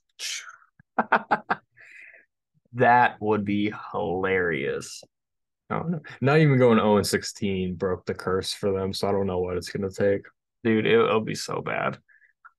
that 2.73 3.15
would 3.19 3.45
be 3.45 3.73
hilarious. 3.91 5.01
I 5.69 5.80
don't 5.80 5.91
know. 5.91 6.01
Not 6.21 6.39
even 6.39 6.60
going 6.60 6.78
0 6.78 6.97
and 6.97 7.08
16 7.08 7.75
broke 7.75 8.06
the 8.06 8.13
curse 8.13 8.54
for 8.54 8.71
them, 8.71 8.93
so 8.93 9.08
I 9.08 9.12
don't 9.12 9.28
know 9.28 9.39
what 9.39 9.58
it's 9.58 9.69
gonna 9.69 9.89
take. 9.89 10.25
Dude, 10.65 10.88
it, 10.88 10.97
will 10.97 11.21
be 11.21 11.36
so 11.36 11.62
bad. 11.62 11.99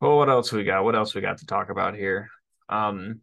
Well, 0.00 0.16
what 0.16 0.28
else 0.28 0.52
we 0.52 0.62
got? 0.62 0.84
What 0.84 0.94
else 0.94 1.12
we 1.12 1.20
got 1.20 1.38
to 1.38 1.46
talk 1.46 1.70
about 1.70 1.96
here? 1.96 2.28
Um 2.68 3.20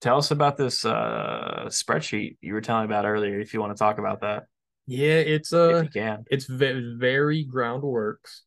tell 0.00 0.18
us 0.18 0.32
about 0.32 0.56
this 0.56 0.84
uh 0.84 1.66
spreadsheet 1.68 2.36
you 2.40 2.52
were 2.52 2.60
telling 2.60 2.84
about 2.84 3.06
earlier 3.06 3.38
if 3.40 3.54
you 3.54 3.60
want 3.60 3.74
to 3.74 3.78
talk 3.78 3.98
about 3.98 4.22
that. 4.22 4.46
Yeah, 4.86 5.14
it's 5.14 5.52
uh 5.52 5.84
it's 6.30 6.46
ve- 6.46 6.96
very 6.98 7.46
groundworks, 7.46 8.40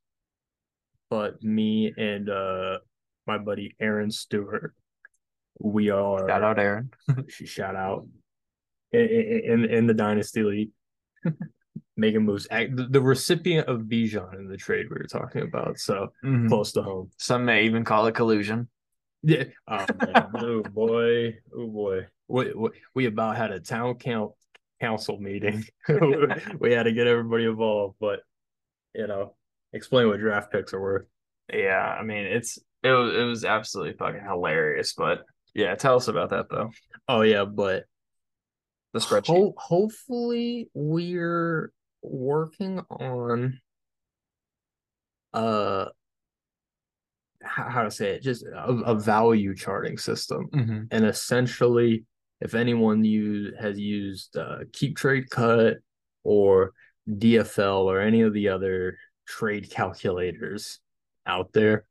but 1.09 1.41
me 1.41 1.93
and 1.97 2.29
uh 2.29 2.79
my 3.25 3.37
buddy 3.37 3.75
Aaron 3.79 4.11
Stewart, 4.11 4.75
we 5.57 5.89
are 5.89 6.27
Shout 6.27 6.43
out 6.43 6.59
Aaron. 6.59 6.91
shout 7.29 7.77
out 7.77 8.07
in 8.91 9.01
in, 9.01 9.65
in 9.65 9.87
the 9.87 9.93
dynasty 9.93 10.43
league 10.43 10.71
making 11.97 12.23
moves. 12.23 12.47
The, 12.47 12.87
the 12.89 13.01
recipient 13.01 13.67
of 13.67 13.81
Bijan 13.81 14.35
in 14.35 14.47
the 14.47 14.57
trade 14.57 14.85
we 14.89 14.97
were 14.97 15.07
talking 15.07 15.41
about, 15.41 15.77
so 15.79 16.09
Mhm. 16.23 16.47
close 16.47 16.71
to 16.73 16.83
home. 16.83 17.09
Some 17.17 17.45
may 17.45 17.63
even 17.65 17.83
call 17.83 18.05
it 18.07 18.13
collusion. 18.15 18.69
Yeah. 19.23 19.45
Oh, 19.67 19.85
oh 20.35 20.61
boy. 20.63 21.37
Oh 21.53 21.67
boy. 21.67 22.07
We, 22.27 22.53
we 22.53 22.69
we 22.93 23.05
about 23.07 23.35
had 23.37 23.51
a 23.51 23.59
town 23.59 23.95
count 23.95 24.31
council 24.79 25.17
meeting. 25.19 25.65
we 26.59 26.71
had 26.71 26.83
to 26.83 26.91
get 26.93 27.07
everybody 27.07 27.45
involved, 27.45 27.95
but 27.99 28.19
you 28.93 29.07
know, 29.07 29.35
explain 29.73 30.07
what 30.07 30.19
draft 30.19 30.51
picks 30.51 30.73
are 30.73 30.81
worth. 30.81 31.05
Yeah, 31.51 31.95
I 31.99 32.03
mean 32.03 32.25
it's 32.25 32.59
it 32.83 32.91
was 32.91 33.15
it 33.15 33.23
was 33.23 33.43
absolutely 33.43 33.93
fucking 33.97 34.21
hilarious. 34.23 34.93
But 34.93 35.23
yeah, 35.55 35.73
tell 35.75 35.95
us 35.95 36.07
about 36.07 36.29
that 36.29 36.45
though. 36.49 36.69
Oh 37.07 37.21
yeah, 37.21 37.45
but 37.45 37.85
The 38.93 38.99
spreadsheet. 38.99 39.25
ho- 39.27 39.55
hopefully 39.57 40.69
we're 40.73 41.71
working 42.11 42.79
on 42.89 43.59
uh 45.33 45.85
how, 47.43 47.69
how 47.69 47.83
to 47.83 47.91
say 47.91 48.11
it, 48.11 48.23
just 48.23 48.43
a, 48.43 48.69
a 48.85 48.95
value 48.95 49.55
charting 49.55 49.97
system. 49.97 50.49
Mm-hmm. 50.53 50.83
and 50.91 51.05
essentially 51.05 52.05
if 52.39 52.53
anyone 52.53 53.03
use, 53.03 53.53
has 53.59 53.79
used 53.79 54.37
uh, 54.37 54.59
keep 54.73 54.95
trade 54.95 55.29
cut 55.29 55.77
or 56.23 56.73
dfl 57.09 57.85
or 57.85 57.99
any 58.01 58.21
of 58.21 58.33
the 58.33 58.49
other 58.49 58.97
trade 59.25 59.69
calculators 59.69 60.79
out 61.25 61.51
there 61.53 61.85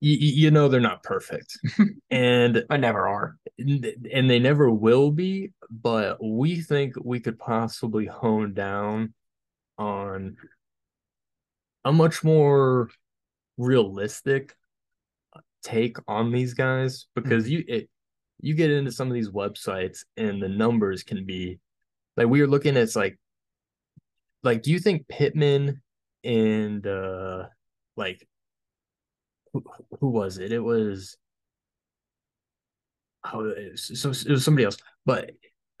you, 0.00 0.16
you 0.16 0.50
know 0.50 0.68
they're 0.68 0.80
not 0.80 1.02
perfect 1.02 1.58
and 2.10 2.64
I 2.70 2.76
never 2.76 3.08
are. 3.08 3.36
and 3.58 4.30
they 4.30 4.38
never 4.38 4.70
will 4.70 5.10
be 5.10 5.52
but 5.70 6.22
we 6.22 6.60
think 6.60 6.94
we 7.02 7.20
could 7.20 7.38
possibly 7.38 8.06
hone 8.06 8.54
down 8.54 9.14
on 9.76 10.36
a 11.84 11.92
much 11.92 12.22
more 12.22 12.90
realistic 13.56 14.54
take 15.62 15.96
on 16.06 16.30
these 16.30 16.54
guys 16.54 17.06
because 17.14 17.48
you 17.48 17.64
it 17.66 17.88
you 18.40 18.54
get 18.54 18.70
into 18.70 18.92
some 18.92 19.08
of 19.08 19.14
these 19.14 19.30
websites 19.30 20.04
and 20.16 20.40
the 20.40 20.48
numbers 20.48 21.02
can 21.02 21.24
be 21.24 21.58
like 22.16 22.28
we 22.28 22.40
were 22.40 22.46
looking 22.46 22.76
at 22.76 22.82
it's 22.82 22.94
like 22.96 23.18
like 24.44 24.62
do 24.62 24.70
you 24.70 24.78
think 24.78 25.08
Pittman 25.08 25.82
and 26.22 26.86
uh 26.86 27.44
like 27.96 28.26
who, 29.52 29.64
who 30.00 30.08
was 30.10 30.38
it 30.38 30.52
it 30.52 30.58
was 30.60 31.16
oh 33.32 33.44
it 33.48 33.72
was, 33.72 34.00
so 34.00 34.10
it 34.10 34.28
was 34.30 34.44
somebody 34.44 34.64
else 34.64 34.76
but 35.06 35.30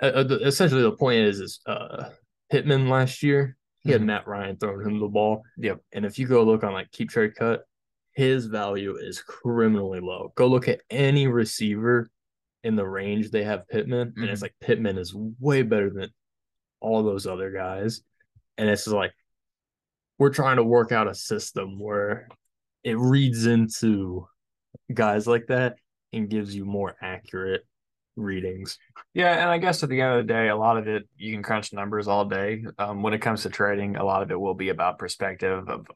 uh, 0.02 0.06
uh, 0.06 0.22
the- 0.22 0.46
essentially 0.46 0.82
the 0.82 0.92
point 0.92 1.18
is 1.20 1.40
is 1.40 1.60
uh 1.66 2.10
Pittman 2.50 2.88
last 2.88 3.22
year 3.22 3.56
he 3.80 3.90
had 3.92 4.00
Mhm. 4.00 4.06
Matt 4.06 4.26
Ryan 4.26 4.56
throwing 4.56 4.86
him 4.86 4.98
the 5.00 5.08
ball 5.08 5.42
Yep. 5.58 5.80
and 5.92 6.04
if 6.04 6.18
you 6.18 6.26
go 6.26 6.42
look 6.44 6.64
on 6.64 6.72
like 6.72 6.90
keep 6.90 7.10
trade 7.10 7.34
cut, 7.36 7.62
his 8.12 8.46
value 8.46 8.96
is 8.96 9.22
criminally 9.22 10.00
low. 10.00 10.32
Go 10.34 10.46
look 10.48 10.66
at 10.66 10.80
any 10.90 11.26
receiver 11.28 12.10
in 12.64 12.74
the 12.74 12.84
range 12.86 13.30
they 13.30 13.44
have 13.44 13.68
Pittman, 13.68 14.14
and 14.16 14.24
it's 14.28 14.40
Mhm. 14.40 14.42
like 14.42 14.54
Pittman 14.60 14.98
is 14.98 15.14
way 15.14 15.62
better 15.62 15.90
than 15.90 16.10
all 16.80 17.02
those 17.04 17.26
other 17.26 17.52
guys. 17.52 18.02
And 18.56 18.68
it's 18.68 18.86
like 18.88 19.12
we're 20.18 20.32
trying 20.34 20.56
to 20.56 20.64
work 20.64 20.90
out 20.90 21.06
a 21.06 21.14
system 21.14 21.78
where 21.78 22.28
it 22.84 22.98
reads 22.98 23.46
into 23.46 24.28
guys 24.92 25.26
like 25.26 25.46
that 25.48 25.76
and 26.12 26.28
gives 26.28 26.54
you 26.54 26.64
more 26.64 26.96
accurate 27.02 27.66
readings. 28.16 28.78
Yeah, 29.14 29.32
and 29.32 29.48
I 29.50 29.58
guess 29.58 29.82
at 29.82 29.88
the 29.88 30.00
end 30.00 30.18
of 30.18 30.26
the 30.26 30.32
day, 30.32 30.48
a 30.48 30.56
lot 30.56 30.76
of 30.76 30.88
it 30.88 31.08
you 31.16 31.32
can 31.32 31.42
crunch 31.42 31.72
numbers 31.72 32.08
all 32.08 32.24
day. 32.24 32.64
Um, 32.78 33.02
when 33.02 33.14
it 33.14 33.20
comes 33.20 33.42
to 33.42 33.50
trading, 33.50 33.96
a 33.96 34.04
lot 34.04 34.22
of 34.22 34.30
it 34.30 34.40
will 34.40 34.54
be 34.54 34.70
about 34.70 34.98
perspective 34.98 35.68
of 35.68 35.86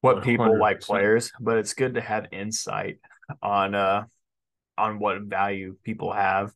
what 0.00 0.22
people 0.24 0.58
like 0.58 0.80
players, 0.80 1.32
but 1.40 1.58
it's 1.58 1.74
good 1.74 1.94
to 1.94 2.00
have 2.00 2.26
insight 2.32 2.98
on 3.40 3.74
uh 3.74 4.04
on 4.76 4.98
what 4.98 5.22
value 5.22 5.76
people 5.84 6.12
have. 6.12 6.52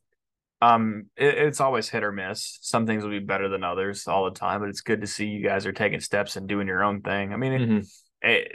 Um, 0.59 1.05
it, 1.15 1.35
it's 1.37 1.61
always 1.61 1.87
hit 1.87 2.03
or 2.03 2.11
miss. 2.11 2.57
Some 2.61 2.87
things 2.87 3.03
will 3.03 3.11
be 3.11 3.19
better 3.19 3.47
than 3.47 3.63
others 3.63 4.07
all 4.07 4.25
the 4.25 4.31
time, 4.31 4.59
but 4.59 4.69
it's 4.69 4.81
good 4.81 5.01
to 5.01 5.07
see 5.07 5.27
you 5.27 5.43
guys 5.43 5.65
are 5.65 5.71
taking 5.71 5.99
steps 5.99 6.35
and 6.35 6.47
doing 6.47 6.67
your 6.67 6.83
own 6.83 7.01
thing. 7.01 7.31
I 7.31 7.37
mean, 7.37 7.53
Mhm. 7.53 7.79
it, 7.81 7.87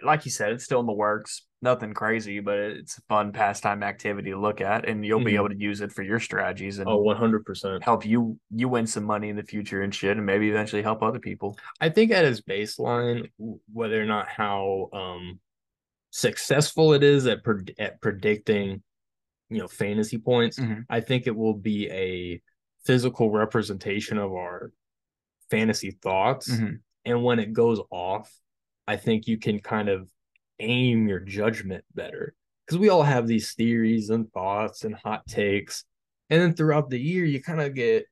like 0.03 0.25
you 0.25 0.31
said, 0.31 0.53
it's 0.53 0.65
still 0.65 0.81
in 0.81 0.87
the 0.87 0.93
works. 0.93 1.47
Nothing 1.63 1.95
crazy, 1.95 2.41
but 2.41 2.59
it's 2.59 2.99
a 2.99 3.03
fun 3.03 3.33
pastime 3.33 3.83
activity 3.83 4.31
to 4.31 4.41
look 4.41 4.61
at, 4.61 4.89
and 4.89 5.05
you'll 5.07 5.23
be 5.25 5.33
Mhm. 5.33 5.37
able 5.37 5.49
to 5.51 5.57
use 5.57 5.81
it 5.81 5.93
for 5.93 6.03
your 6.03 6.19
strategies 6.19 6.79
and 6.79 6.89
Oh, 6.89 6.99
100%. 6.99 7.83
help 7.85 8.05
you 8.05 8.39
you 8.51 8.69
win 8.69 8.87
some 8.87 9.05
money 9.05 9.29
in 9.29 9.37
the 9.37 9.45
future 9.45 9.83
and 9.83 9.95
shit, 9.95 10.17
and 10.17 10.27
maybe 10.27 10.51
eventually 10.51 10.83
help 10.83 11.03
other 11.03 11.21
people. 11.21 11.57
I 11.81 11.89
think 11.89 12.11
at 12.11 12.25
its 12.25 12.41
baseline, 12.41 13.31
whether 13.73 14.03
or 14.03 14.07
not 14.07 14.29
how 14.29 14.89
um 14.93 15.41
successful 16.11 16.93
it 16.93 17.03
is 17.03 17.27
at 17.27 17.43
pred- 17.43 17.75
at 17.79 18.01
predicting, 18.01 18.83
you 19.49 19.59
know, 19.59 19.69
fantasy 19.69 20.19
points, 20.19 20.59
Mhm. 20.59 20.85
I 20.91 21.01
think 21.01 21.27
it 21.27 21.35
will 21.37 21.55
be 21.55 21.89
a 21.91 22.43
physical 22.85 23.31
representation 23.31 24.19
of 24.19 24.33
our 24.33 24.73
fantasy 25.51 25.93
thoughts. 25.93 26.51
Mhm. 26.51 26.81
And 27.05 27.23
when 27.25 27.39
it 27.39 27.53
goes 27.53 27.81
off, 27.91 28.31
I 28.87 28.97
think 28.97 29.27
you 29.27 29.39
can 29.39 29.61
kind 29.61 29.89
of 29.89 30.09
aim 30.61 31.09
your 31.09 31.21
judgment 31.21 31.85
better 31.95 32.35
because 32.67 32.79
we 32.79 32.89
all 32.89 33.03
have 33.03 33.27
these 33.27 33.53
theories 33.55 34.11
and 34.11 34.31
thoughts 34.33 34.85
and 34.85 34.95
hot 34.95 35.27
takes. 35.27 35.85
And 36.31 36.41
then 36.41 36.55
throughout 36.55 36.91
the 36.91 37.01
year, 37.01 37.25
you 37.25 37.43
kind 37.43 37.61
of 37.61 37.75
get 37.75 38.07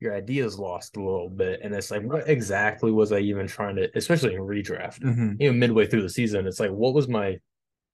your 0.00 0.14
ideas 0.14 0.58
lost 0.58 0.96
a 0.96 1.02
little 1.02 1.28
bit. 1.28 1.60
And 1.62 1.74
it's 1.74 1.90
like, 1.90 2.02
what 2.02 2.28
exactly 2.28 2.92
was 2.92 3.10
I 3.10 3.18
even 3.18 3.48
trying 3.48 3.76
to, 3.76 3.90
especially 3.96 4.34
in 4.34 4.42
redraft, 4.42 5.00
you 5.40 5.50
know, 5.50 5.58
midway 5.58 5.86
through 5.86 6.02
the 6.02 6.08
season? 6.08 6.46
It's 6.46 6.60
like, 6.60 6.70
what 6.70 6.94
was 6.94 7.08
my, 7.08 7.38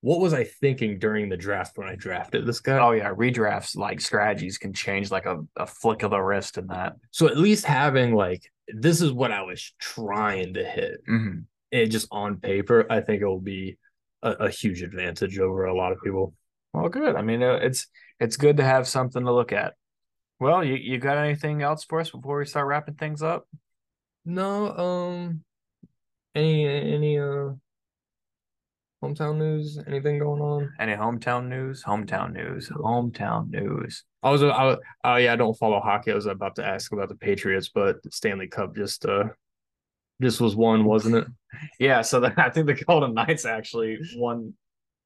what 0.03 0.21
was 0.21 0.35
I 0.35 0.45
thinking 0.45 0.99
during 0.99 1.31
the 1.31 1.37
draft 1.37 1.79
when 1.79 1.89
I 1.89 1.95
drafted 1.95 2.45
this 2.45 2.61
guy? 2.61 2.79
Oh 2.79 2.91
yeah, 2.91 3.15
redrafts 3.15 3.75
like 3.75 4.03
strategies 4.03 4.59
can 4.59 4.75
change 4.75 5.11
like 5.11 5.25
a, 5.25 5.39
a 5.57 5.67
flick 5.67 6.03
of 6.03 6.11
the 6.11 6.21
wrist 6.21 6.59
in 6.59 6.67
that. 6.67 6.97
So 7.11 7.27
at 7.27 7.39
least 7.39 7.65
having 7.65 8.15
like, 8.15 8.53
this 8.69 9.01
is 9.01 9.13
what 9.13 9.33
I 9.33 9.41
was 9.41 9.73
trying 9.79 10.55
to 10.55 10.65
hit. 10.65 11.01
Mm-hmm. 11.09 11.41
It 11.75 11.89
just 11.89 12.07
on 12.13 12.37
paper, 12.39 12.87
I 12.89 13.01
think 13.01 13.21
it 13.21 13.27
will 13.27 13.41
be 13.41 13.79
a, 14.23 14.31
a 14.31 14.49
huge 14.49 14.83
advantage 14.83 15.39
over 15.41 15.65
a 15.65 15.77
lot 15.77 15.91
of 15.91 15.99
people. 16.03 16.33
Well, 16.73 16.89
good. 16.89 17.17
I 17.17 17.23
mean, 17.23 17.43
uh, 17.43 17.59
it's 17.63 17.89
it's 18.21 18.37
good 18.37 18.59
to 18.59 18.65
have 18.65 18.87
something 18.87 19.25
to 19.25 19.33
look 19.33 19.53
at. 19.53 19.75
Well, 20.39 20.63
you, 20.63 20.77
you 20.77 20.99
got 20.99 21.19
anything 21.19 21.63
else 21.63 21.85
for 21.85 22.01
us 22.01 22.11
before 22.11 22.39
we 22.39 22.47
start 22.47 22.69
wrapping 22.69 22.95
things 22.95 23.23
up? 23.23 23.49
No, 24.25 24.71
um, 24.77 25.41
any 26.35 26.67
any 26.67 27.19
uh 27.19 27.55
hometown 29.03 29.37
news? 29.37 29.79
Anything 29.85 30.21
going 30.21 30.41
on? 30.41 30.73
Any 30.79 30.93
hometown 30.93 31.49
news? 31.49 31.83
Hometown 31.83 32.33
news. 32.33 32.69
Hometown 32.69 33.51
news. 33.51 34.05
I 34.23 34.31
was, 34.31 34.43
I 34.45 34.65
was, 34.65 34.79
oh 35.03 35.17
yeah, 35.17 35.33
I 35.33 35.37
don't 35.37 35.59
follow 35.59 35.81
hockey. 35.81 36.13
I 36.13 36.15
was 36.15 36.27
about 36.27 36.55
to 36.57 36.65
ask 36.65 36.93
about 36.93 37.09
the 37.09 37.17
Patriots, 37.17 37.69
but 37.69 37.97
Stanley 38.13 38.47
Cup 38.47 38.77
just 38.77 39.05
uh 39.07 39.25
just 40.23 40.41
was 40.41 40.57
won, 40.57 40.85
wasn't 40.85 41.17
it? 41.17 41.27
Yeah, 41.79 42.03
so 42.03 42.21
the, 42.21 42.33
I 42.43 42.51
think 42.51 42.67
the 42.67 42.75
Golden 42.75 43.15
Knights 43.15 43.45
actually 43.45 43.99
won 44.17 44.55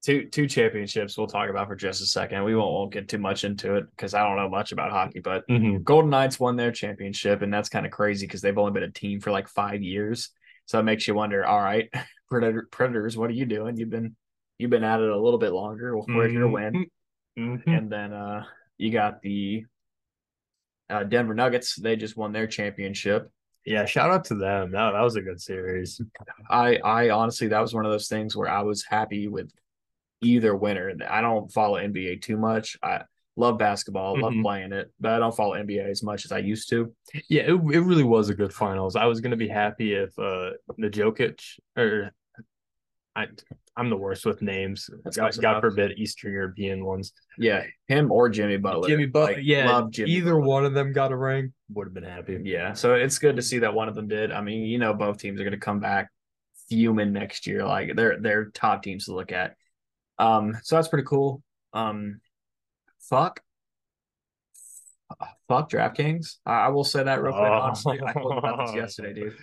two 0.05 0.27
two 0.27 0.47
championships. 0.47 1.17
We'll 1.19 1.27
talk 1.27 1.51
about 1.51 1.69
for 1.69 1.77
just 1.77 2.01
a 2.03 2.07
second. 2.07 2.45
We 2.45 2.55
won't, 2.55 2.73
won't 2.73 2.93
get 2.93 3.09
too 3.09 3.19
much 3.19 3.45
into 3.45 3.77
it 3.77 3.87
because 3.91 4.15
I 4.15 4.23
don't 4.23 4.37
know 4.37 4.49
much 4.49 4.73
about 4.73 4.91
hockey, 4.91 5.21
but 5.21 5.47
Mm-hmm. 5.49 5.83
Golden 5.83 6.11
Knights 6.11 6.39
won 6.39 6.57
their 6.57 6.73
championship, 6.73 7.43
and 7.43 7.53
that's 7.53 7.69
kind 7.69 7.87
of 7.87 7.93
crazy 7.93 8.27
because 8.27 8.41
they've 8.41 8.57
only 8.59 8.73
been 8.73 8.83
a 8.85 8.91
team 8.91 9.21
for 9.21 9.31
like 9.31 9.49
five 9.49 9.83
years. 9.83 10.31
So 10.67 10.79
it 10.79 10.85
makes 10.85 11.09
you 11.09 11.15
wonder. 11.15 11.45
All 11.45 11.61
right, 11.61 11.89
Predator, 12.31 12.69
Predators, 12.71 13.17
what 13.17 13.31
are 13.31 13.35
you 13.35 13.47
doing? 13.47 13.77
You've 13.77 13.91
been 13.91 14.15
you've 14.59 14.71
been 14.71 14.85
at 14.85 15.01
it 15.01 15.09
a 15.09 15.21
little 15.21 15.39
bit 15.39 15.53
longer. 15.53 15.97
Where's 15.97 16.33
your 16.33 16.49
win? 16.49 16.87
Mm-hmm. 17.39 17.71
And 17.71 17.91
then 17.91 18.13
uh, 18.13 18.45
you 18.77 18.91
got 18.91 19.23
the 19.23 19.65
uh, 20.91 21.05
Denver 21.05 21.35
Nuggets. 21.35 21.77
They 21.77 21.97
just 21.97 22.17
won 22.17 22.33
their 22.33 22.47
championship. 22.47 23.31
Yeah, 23.69 23.85
shout 23.85 24.11
out 24.11 24.25
to 24.27 24.35
them. 24.35 24.71
That 24.71 24.93
that 24.93 25.03
was 25.03 25.17
a 25.17 25.21
good 25.21 25.41
series. 25.41 26.01
I 26.49 26.79
I 26.79 27.11
honestly 27.11 27.49
that 27.49 27.61
was 27.61 27.75
one 27.75 27.85
of 27.85 27.93
those 27.93 28.09
things 28.09 28.35
where 28.35 28.49
I 28.49 28.63
was 28.63 28.83
happy 28.83 29.29
with 29.29 29.53
either 30.23 30.57
winner. 30.57 30.91
I 31.09 31.21
don't 31.21 31.53
follow 31.53 31.77
NBA 31.77 32.23
too 32.23 32.39
much. 32.39 32.79
I 32.83 33.03
love 33.37 33.59
basketball, 33.59 34.19
love 34.19 34.33
Mhm. 34.33 34.43
playing 34.43 34.73
it, 34.73 34.91
but 34.99 35.13
I 35.13 35.19
don't 35.19 35.37
follow 35.37 35.53
NBA 35.55 35.85
as 35.85 36.03
much 36.03 36.25
as 36.25 36.33
I 36.33 36.39
used 36.39 36.71
to. 36.71 36.95
Yeah, 37.29 37.43
it, 37.43 37.53
it 37.53 37.81
really 37.81 38.05
was 38.05 38.31
a 38.31 38.35
good 38.35 38.55
finals. 38.55 38.97
I 38.97 39.05
was 39.05 39.21
gonna 39.21 39.37
be 39.37 39.49
happy 39.49 39.93
if 39.93 40.19
uh 40.19 40.53
the 40.79 40.89
Jokic 40.89 41.41
or 41.77 42.13
I 43.19 43.27
I'm 43.77 43.91
the 43.91 43.97
worst 43.97 44.27
with 44.27 44.43
names. 44.43 44.91
That's 45.05 45.17
God, 45.17 45.37
God 45.41 45.61
forbid 45.61 45.99
Eastern 45.99 46.33
European 46.33 46.85
ones. 46.85 47.13
Yeah, 47.39 47.65
him 47.87 48.11
or 48.11 48.29
Jimmy 48.29 48.57
Butler. 48.57 48.89
Jimmy 48.89 49.07
Butler, 49.07 49.35
Like, 49.35 49.45
yeah, 49.45 49.71
love 49.71 49.91
Jimmy 49.91 50.11
either 50.13 50.33
Butler. 50.35 50.47
one 50.47 50.65
of 50.65 50.75
them 50.75 50.93
got 50.93 51.13
a 51.13 51.17
ring, 51.17 51.53
would 51.73 51.87
have 51.87 51.95
been 51.95 52.03
happy. 52.05 52.41
Yeah, 52.45 52.73
so 52.73 52.95
it's 52.95 53.19
good 53.19 53.37
to 53.37 53.43
see 53.43 53.61
that 53.61 53.75
one 53.75 53.89
of 53.89 53.95
them 53.95 54.09
did. 54.09 54.33
I 54.33 54.41
mean, 54.41 54.63
you 54.63 54.79
know, 54.79 54.95
both 54.95 55.19
teams 55.19 55.41
are 55.41 55.45
going 55.45 55.53
to 55.53 55.59
come 55.59 55.81
back 55.81 56.11
fuming 56.69 57.13
next 57.13 57.47
year. 57.47 57.65
Like 57.65 57.97
they're 57.97 58.21
they're 58.21 58.47
top 58.47 58.83
teams 58.83 59.07
to 59.07 59.15
look 59.15 59.33
at. 59.33 59.55
Um, 60.19 60.57
so 60.63 60.77
that's 60.77 60.89
pretty 60.89 61.07
cool. 61.07 61.43
Um, 61.73 62.21
fuck, 63.01 63.41
fuck 65.49 65.71
DraftKings. 65.71 66.37
I, 66.45 66.67
I 66.67 66.69
will 66.69 66.85
say 66.85 67.03
that 67.03 67.23
real 67.23 67.33
quick. 67.33 67.51
Honestly, 67.51 68.01
I 68.01 68.11
spoke 68.11 68.39
about 68.39 68.67
this 68.67 68.75
yesterday, 68.77 69.15
dude. 69.21 69.37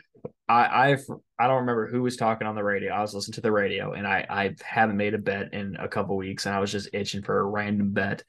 I 0.47 0.91
I've 0.91 1.05
I 1.39 1.47
don't 1.47 1.61
remember 1.61 1.87
who 1.87 2.01
was 2.01 2.17
talking 2.17 2.47
on 2.47 2.55
the 2.55 2.63
radio. 2.63 2.93
I 2.93 3.01
was 3.01 3.13
listening 3.13 3.35
to 3.35 3.41
the 3.41 3.51
radio, 3.51 3.93
and 3.93 4.07
I 4.07 4.25
I 4.29 4.55
haven't 4.63 4.97
made 4.97 5.13
a 5.13 5.19
bet 5.19 5.53
in 5.53 5.75
a 5.77 5.87
couple 5.87 6.15
weeks, 6.17 6.45
and 6.45 6.55
I 6.55 6.59
was 6.59 6.71
just 6.71 6.89
itching 6.93 7.23
for 7.23 7.39
a 7.39 7.45
random 7.45 7.93
bet. 7.93 8.23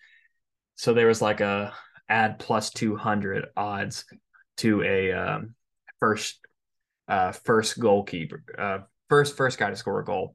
So 0.74 0.94
there 0.94 1.06
was 1.06 1.22
like 1.22 1.40
a 1.40 1.74
add 2.08 2.38
plus 2.38 2.70
two 2.70 2.96
hundred 2.96 3.46
odds 3.56 4.04
to 4.58 4.82
a 4.82 5.12
um, 5.12 5.54
first 6.00 6.38
uh, 7.08 7.32
first 7.32 7.78
goalkeeper, 7.78 8.42
uh, 8.58 8.78
first 9.08 9.36
first 9.36 9.58
guy 9.58 9.70
to 9.70 9.76
score 9.76 10.00
a 10.00 10.04
goal, 10.04 10.34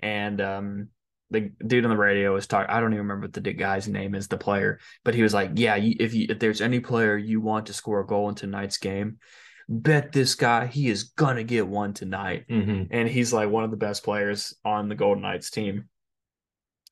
and 0.00 0.40
um, 0.40 0.88
the 1.30 1.50
dude 1.66 1.84
on 1.84 1.90
the 1.90 1.96
radio 1.96 2.34
was 2.34 2.46
talking. 2.46 2.70
I 2.70 2.80
don't 2.80 2.92
even 2.92 3.06
remember 3.06 3.26
what 3.26 3.32
the 3.32 3.52
guy's 3.52 3.88
name 3.88 4.14
is, 4.14 4.28
the 4.28 4.36
player, 4.36 4.80
but 5.04 5.14
he 5.14 5.22
was 5.22 5.34
like, 5.34 5.52
"Yeah, 5.54 5.76
you, 5.76 5.96
if 5.98 6.14
you 6.14 6.26
if 6.28 6.38
there's 6.38 6.60
any 6.60 6.80
player 6.80 7.16
you 7.16 7.40
want 7.40 7.66
to 7.66 7.72
score 7.72 8.00
a 8.00 8.06
goal 8.06 8.28
in 8.28 8.34
tonight's 8.34 8.78
game, 8.78 9.18
bet 9.70 10.12
this 10.12 10.34
guy 10.34 10.66
he 10.66 10.88
is 10.88 11.04
gonna 11.04 11.44
get 11.44 11.66
one 11.66 11.94
tonight." 11.94 12.44
Mm-hmm. 12.50 12.84
and 12.90 13.08
he's 13.08 13.32
like 13.32 13.48
one 13.48 13.64
of 13.64 13.70
the 13.70 13.76
best 13.76 14.04
players 14.04 14.54
on 14.64 14.88
the 14.88 14.94
Golden 14.94 15.22
Knights 15.22 15.50
team. 15.50 15.88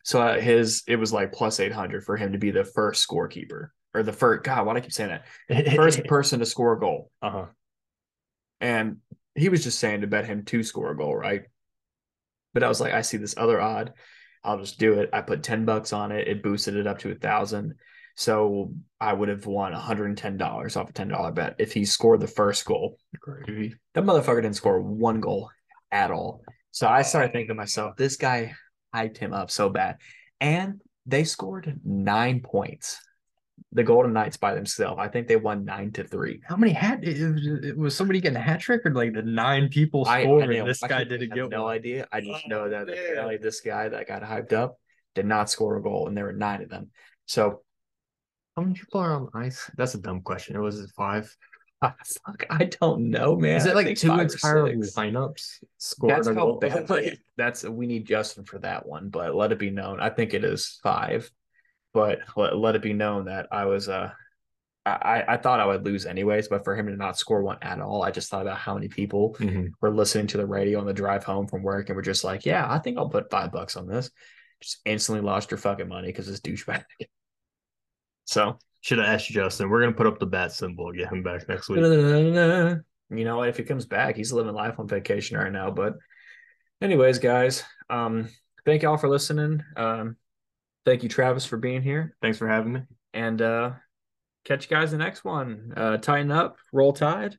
So 0.05 0.23
uh, 0.23 0.41
his 0.41 0.85
it 0.87 0.97
was 0.97 1.13
like 1.13 1.33
plus 1.33 1.61
eight 1.61 1.73
hundred 1.73 2.05
for 2.05 2.17
him 2.17 2.33
to 2.33 2.39
be 2.39 2.51
the 2.51 2.65
first 2.65 3.07
scorekeeper 3.07 3.69
or 3.93 4.03
the 4.03 4.13
first. 4.13 4.45
God, 4.45 4.65
why 4.65 4.73
do 4.73 4.79
I 4.79 4.81
keep 4.81 4.93
saying 4.93 5.21
that? 5.49 5.75
First 5.75 6.05
person 6.07 6.39
to 6.39 6.47
score 6.47 6.73
a 6.75 6.81
goal, 6.81 7.11
uh-huh. 7.21 7.47
and 8.61 8.99
he 9.35 9.49
was 9.49 9.65
just 9.65 9.79
saying 9.79 10.01
to 10.01 10.07
bet 10.07 10.25
him 10.25 10.45
to 10.47 10.63
score 10.63 10.93
a 10.93 10.97
goal, 10.97 11.15
right? 11.15 11.43
But 12.55 12.63
I 12.63 12.69
was 12.69 12.81
like, 12.81 12.93
I 12.93 13.03
see 13.03 13.19
this 13.19 13.37
other 13.37 13.61
odd, 13.61 13.93
I'll 14.43 14.59
just 14.59 14.79
do 14.79 14.95
it. 14.95 15.11
I 15.13 15.21
put 15.21 15.43
ten 15.43 15.65
bucks 15.65 15.93
on 15.93 16.13
it. 16.13 16.27
It 16.27 16.43
boosted 16.43 16.77
it 16.77 16.87
up 16.87 17.01
to 17.01 17.11
a 17.11 17.15
thousand. 17.15 17.75
So 18.19 18.73
I 19.01 19.13
would 19.13 19.29
have 19.29 19.47
won 19.47 19.73
$110 19.73 20.77
off 20.77 20.91
a 20.91 20.93
$10 20.93 21.35
bet 21.37 21.55
if 21.59 21.73
he 21.73 21.85
scored 21.85 22.19
the 22.19 22.27
first 22.27 22.65
goal. 22.65 22.99
That 23.95 24.03
motherfucker 24.05 24.43
didn't 24.43 24.57
score 24.57 24.81
one 24.83 25.21
goal 25.21 25.51
at 25.93 26.11
all. 26.11 26.43
So 26.73 26.89
I 26.89 27.03
started 27.03 27.31
thinking 27.31 27.49
to 27.51 27.55
myself, 27.55 27.95
this 27.97 28.17
guy 28.17 28.55
hyped 28.93 29.19
him 29.19 29.33
up 29.33 29.53
so 29.53 29.69
bad. 29.69 29.99
And 30.41 30.81
they 31.07 31.23
scored 31.23 31.79
nine 31.85 32.41
points. 32.41 32.99
The 33.71 33.85
Golden 33.85 34.13
Knights 34.15 34.37
by 34.37 34.53
themselves. 34.53 34.99
I 35.01 35.07
think 35.07 35.29
they 35.29 35.37
won 35.37 35.65
nine 35.65 35.93
to 35.93 36.03
three. 36.03 36.41
How 36.45 36.57
many 36.57 36.73
hat? 36.73 37.01
Was 37.77 37.95
somebody 37.95 38.21
getting 38.21 38.37
a 38.37 38.41
hat 38.41 38.59
trick 38.59 38.85
or 38.85 38.93
like 38.95 39.13
the 39.13 39.23
nine 39.23 39.69
people 39.69 40.05
I, 40.09 40.21
I 40.21 40.23
scoring? 40.25 40.65
this 40.65 40.83
I 40.83 40.89
guy 40.89 41.05
didn't 41.05 41.31
have 41.31 41.37
get 41.39 41.51
no 41.51 41.65
one. 41.65 41.75
idea. 41.75 42.09
I 42.11 42.21
just 42.21 42.45
Oh, 42.47 42.49
know 42.49 42.69
that 42.71 42.89
apparently 42.89 43.37
this 43.37 43.61
guy 43.61 43.89
that 43.89 44.09
got 44.09 44.23
hyped 44.23 44.53
up 44.53 44.77
did 45.15 45.27
not 45.27 45.51
score 45.51 45.77
a 45.77 45.83
goal, 45.83 46.09
and 46.09 46.17
there 46.17 46.25
were 46.25 46.33
nine 46.33 46.63
of 46.63 46.69
them. 46.69 46.91
So 47.27 47.63
How 48.59 48.65
many 48.65 48.75
people 48.75 49.01
are 49.01 49.15
on 49.15 49.29
ice? 49.35 49.71
That's 49.77 49.95
a 49.95 49.99
dumb 50.01 50.21
question. 50.21 50.57
It 50.57 50.59
was 50.59 50.91
five. 50.97 51.33
ah, 51.83 51.95
fuck, 52.27 52.45
I 52.51 52.65
don't 52.65 53.09
know, 53.09 53.37
man. 53.37 53.55
Is 53.55 53.67
it 53.67 53.77
like 53.77 53.97
two 53.97 54.11
entire 54.11 54.67
lineups 54.67 55.59
scored 55.77 56.11
That's 56.17 56.27
how 56.27 56.55
bad. 56.55 56.91
like, 56.91 57.21
that's 57.37 57.63
we 57.63 57.87
need 57.87 58.05
Justin 58.05 58.45
for 58.45 58.59
that 58.59 58.85
one, 58.85 59.11
but 59.11 59.37
let 59.37 59.53
it 59.53 59.61
be 59.61 59.71
known. 59.71 60.01
I 60.01 60.11
think 60.11 60.35
it 60.35 60.43
is 60.43 60.81
five, 60.83 61.31
but 61.95 62.19
let, 62.37 62.57
let 62.57 62.75
it 62.75 62.83
be 62.83 62.95
known 62.95 63.27
that 63.27 63.47
I 63.53 63.67
was 63.67 63.89
uh 63.89 64.11
I, 64.85 65.23
I 65.29 65.37
thought 65.37 65.61
I 65.61 65.67
would 65.67 65.85
lose 65.85 66.05
anyways, 66.05 66.49
but 66.49 66.65
for 66.65 66.75
him 66.75 66.87
to 66.87 66.97
not 66.97 67.17
score 67.17 67.43
one 67.43 67.59
at 67.63 67.79
all, 67.79 68.03
I 68.03 68.11
just 68.11 68.29
thought 68.29 68.43
about 68.43 68.59
how 68.59 68.75
many 68.75 68.89
people 68.89 69.37
Mhm. 69.39 69.71
were 69.81 69.95
listening 69.95 70.27
to 70.29 70.37
the 70.37 70.47
radio 70.47 70.81
on 70.81 70.87
the 70.87 70.93
drive 70.93 71.23
home 71.23 71.47
from 71.47 71.63
work 71.63 71.91
and 71.91 71.95
were 71.97 72.03
just 72.03 72.25
like, 72.25 72.45
Yeah, 72.45 72.67
I 72.69 72.81
think 72.81 72.99
I'll 72.99 73.09
put 73.09 73.31
five 73.31 73.53
bucks 73.53 73.77
on 73.77 73.87
this. 73.87 74.11
Just 74.61 74.79
instantly 74.85 75.25
lost 75.25 75.53
your 75.53 75.59
fucking 75.59 75.87
money 75.87 76.09
because 76.09 76.27
this 76.27 76.41
douchebag. 76.41 76.83
So 78.29 78.59
Should 78.83 78.99
have 78.99 79.09
asked 79.09 79.29
Justin. 79.29 79.71
We're 79.71 79.81
gonna 79.81 79.95
put 79.95 80.07
up 80.07 80.19
the 80.19 80.27
bat 80.27 80.53
symbol. 80.53 80.93
Get 80.93 81.11
him 81.11 81.23
back 81.23 81.49
next 81.49 81.71
week. 81.71 81.81
you 81.81 83.25
know, 83.25 83.43
if 83.43 83.57
he 83.57 83.65
comes 83.65 83.87
back, 83.87 84.17
he's 84.17 84.33
living 84.33 84.53
life 84.53 84.79
on 84.79 84.87
vacation 84.87 85.39
right 85.39 85.51
now. 85.51 85.71
But, 85.71 85.95
anyways, 86.83 87.21
guys, 87.21 87.65
um, 87.89 88.29
thank 88.67 88.83
y'all 88.83 88.99
for 88.99 89.09
listening. 89.09 89.63
Um, 89.79 90.17
thank 90.85 91.03
you, 91.03 91.09
Travis, 91.09 91.47
for 91.47 91.57
being 91.57 91.81
here, 91.81 92.15
Thanks 92.21 92.37
for 92.37 92.47
having 92.47 92.75
me. 92.75 92.83
and 93.15 93.41
uh, 93.41 93.71
catch 94.45 94.71
you 94.71 94.77
guys 94.77 94.91
the 94.91 94.99
next 94.99 95.25
one. 95.25 95.73
Uh, 95.75 95.97
tighten 95.97 96.31
up, 96.31 96.59
roll 96.71 96.93
tide. 96.93 97.39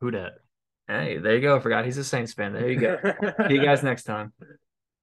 Who 0.00 0.10
dat? 0.10 0.32
Hey, 0.86 1.16
there 1.16 1.34
you 1.34 1.40
go. 1.40 1.56
I 1.56 1.60
forgot 1.60 1.86
he's 1.86 1.96
a 1.96 2.04
Saints 2.04 2.34
fan. 2.34 2.52
There 2.52 2.68
you 2.68 2.78
go. 2.78 2.98
See 3.48 3.54
you 3.54 3.64
guys 3.64 3.82
next 3.82 4.02
time. 4.02 4.34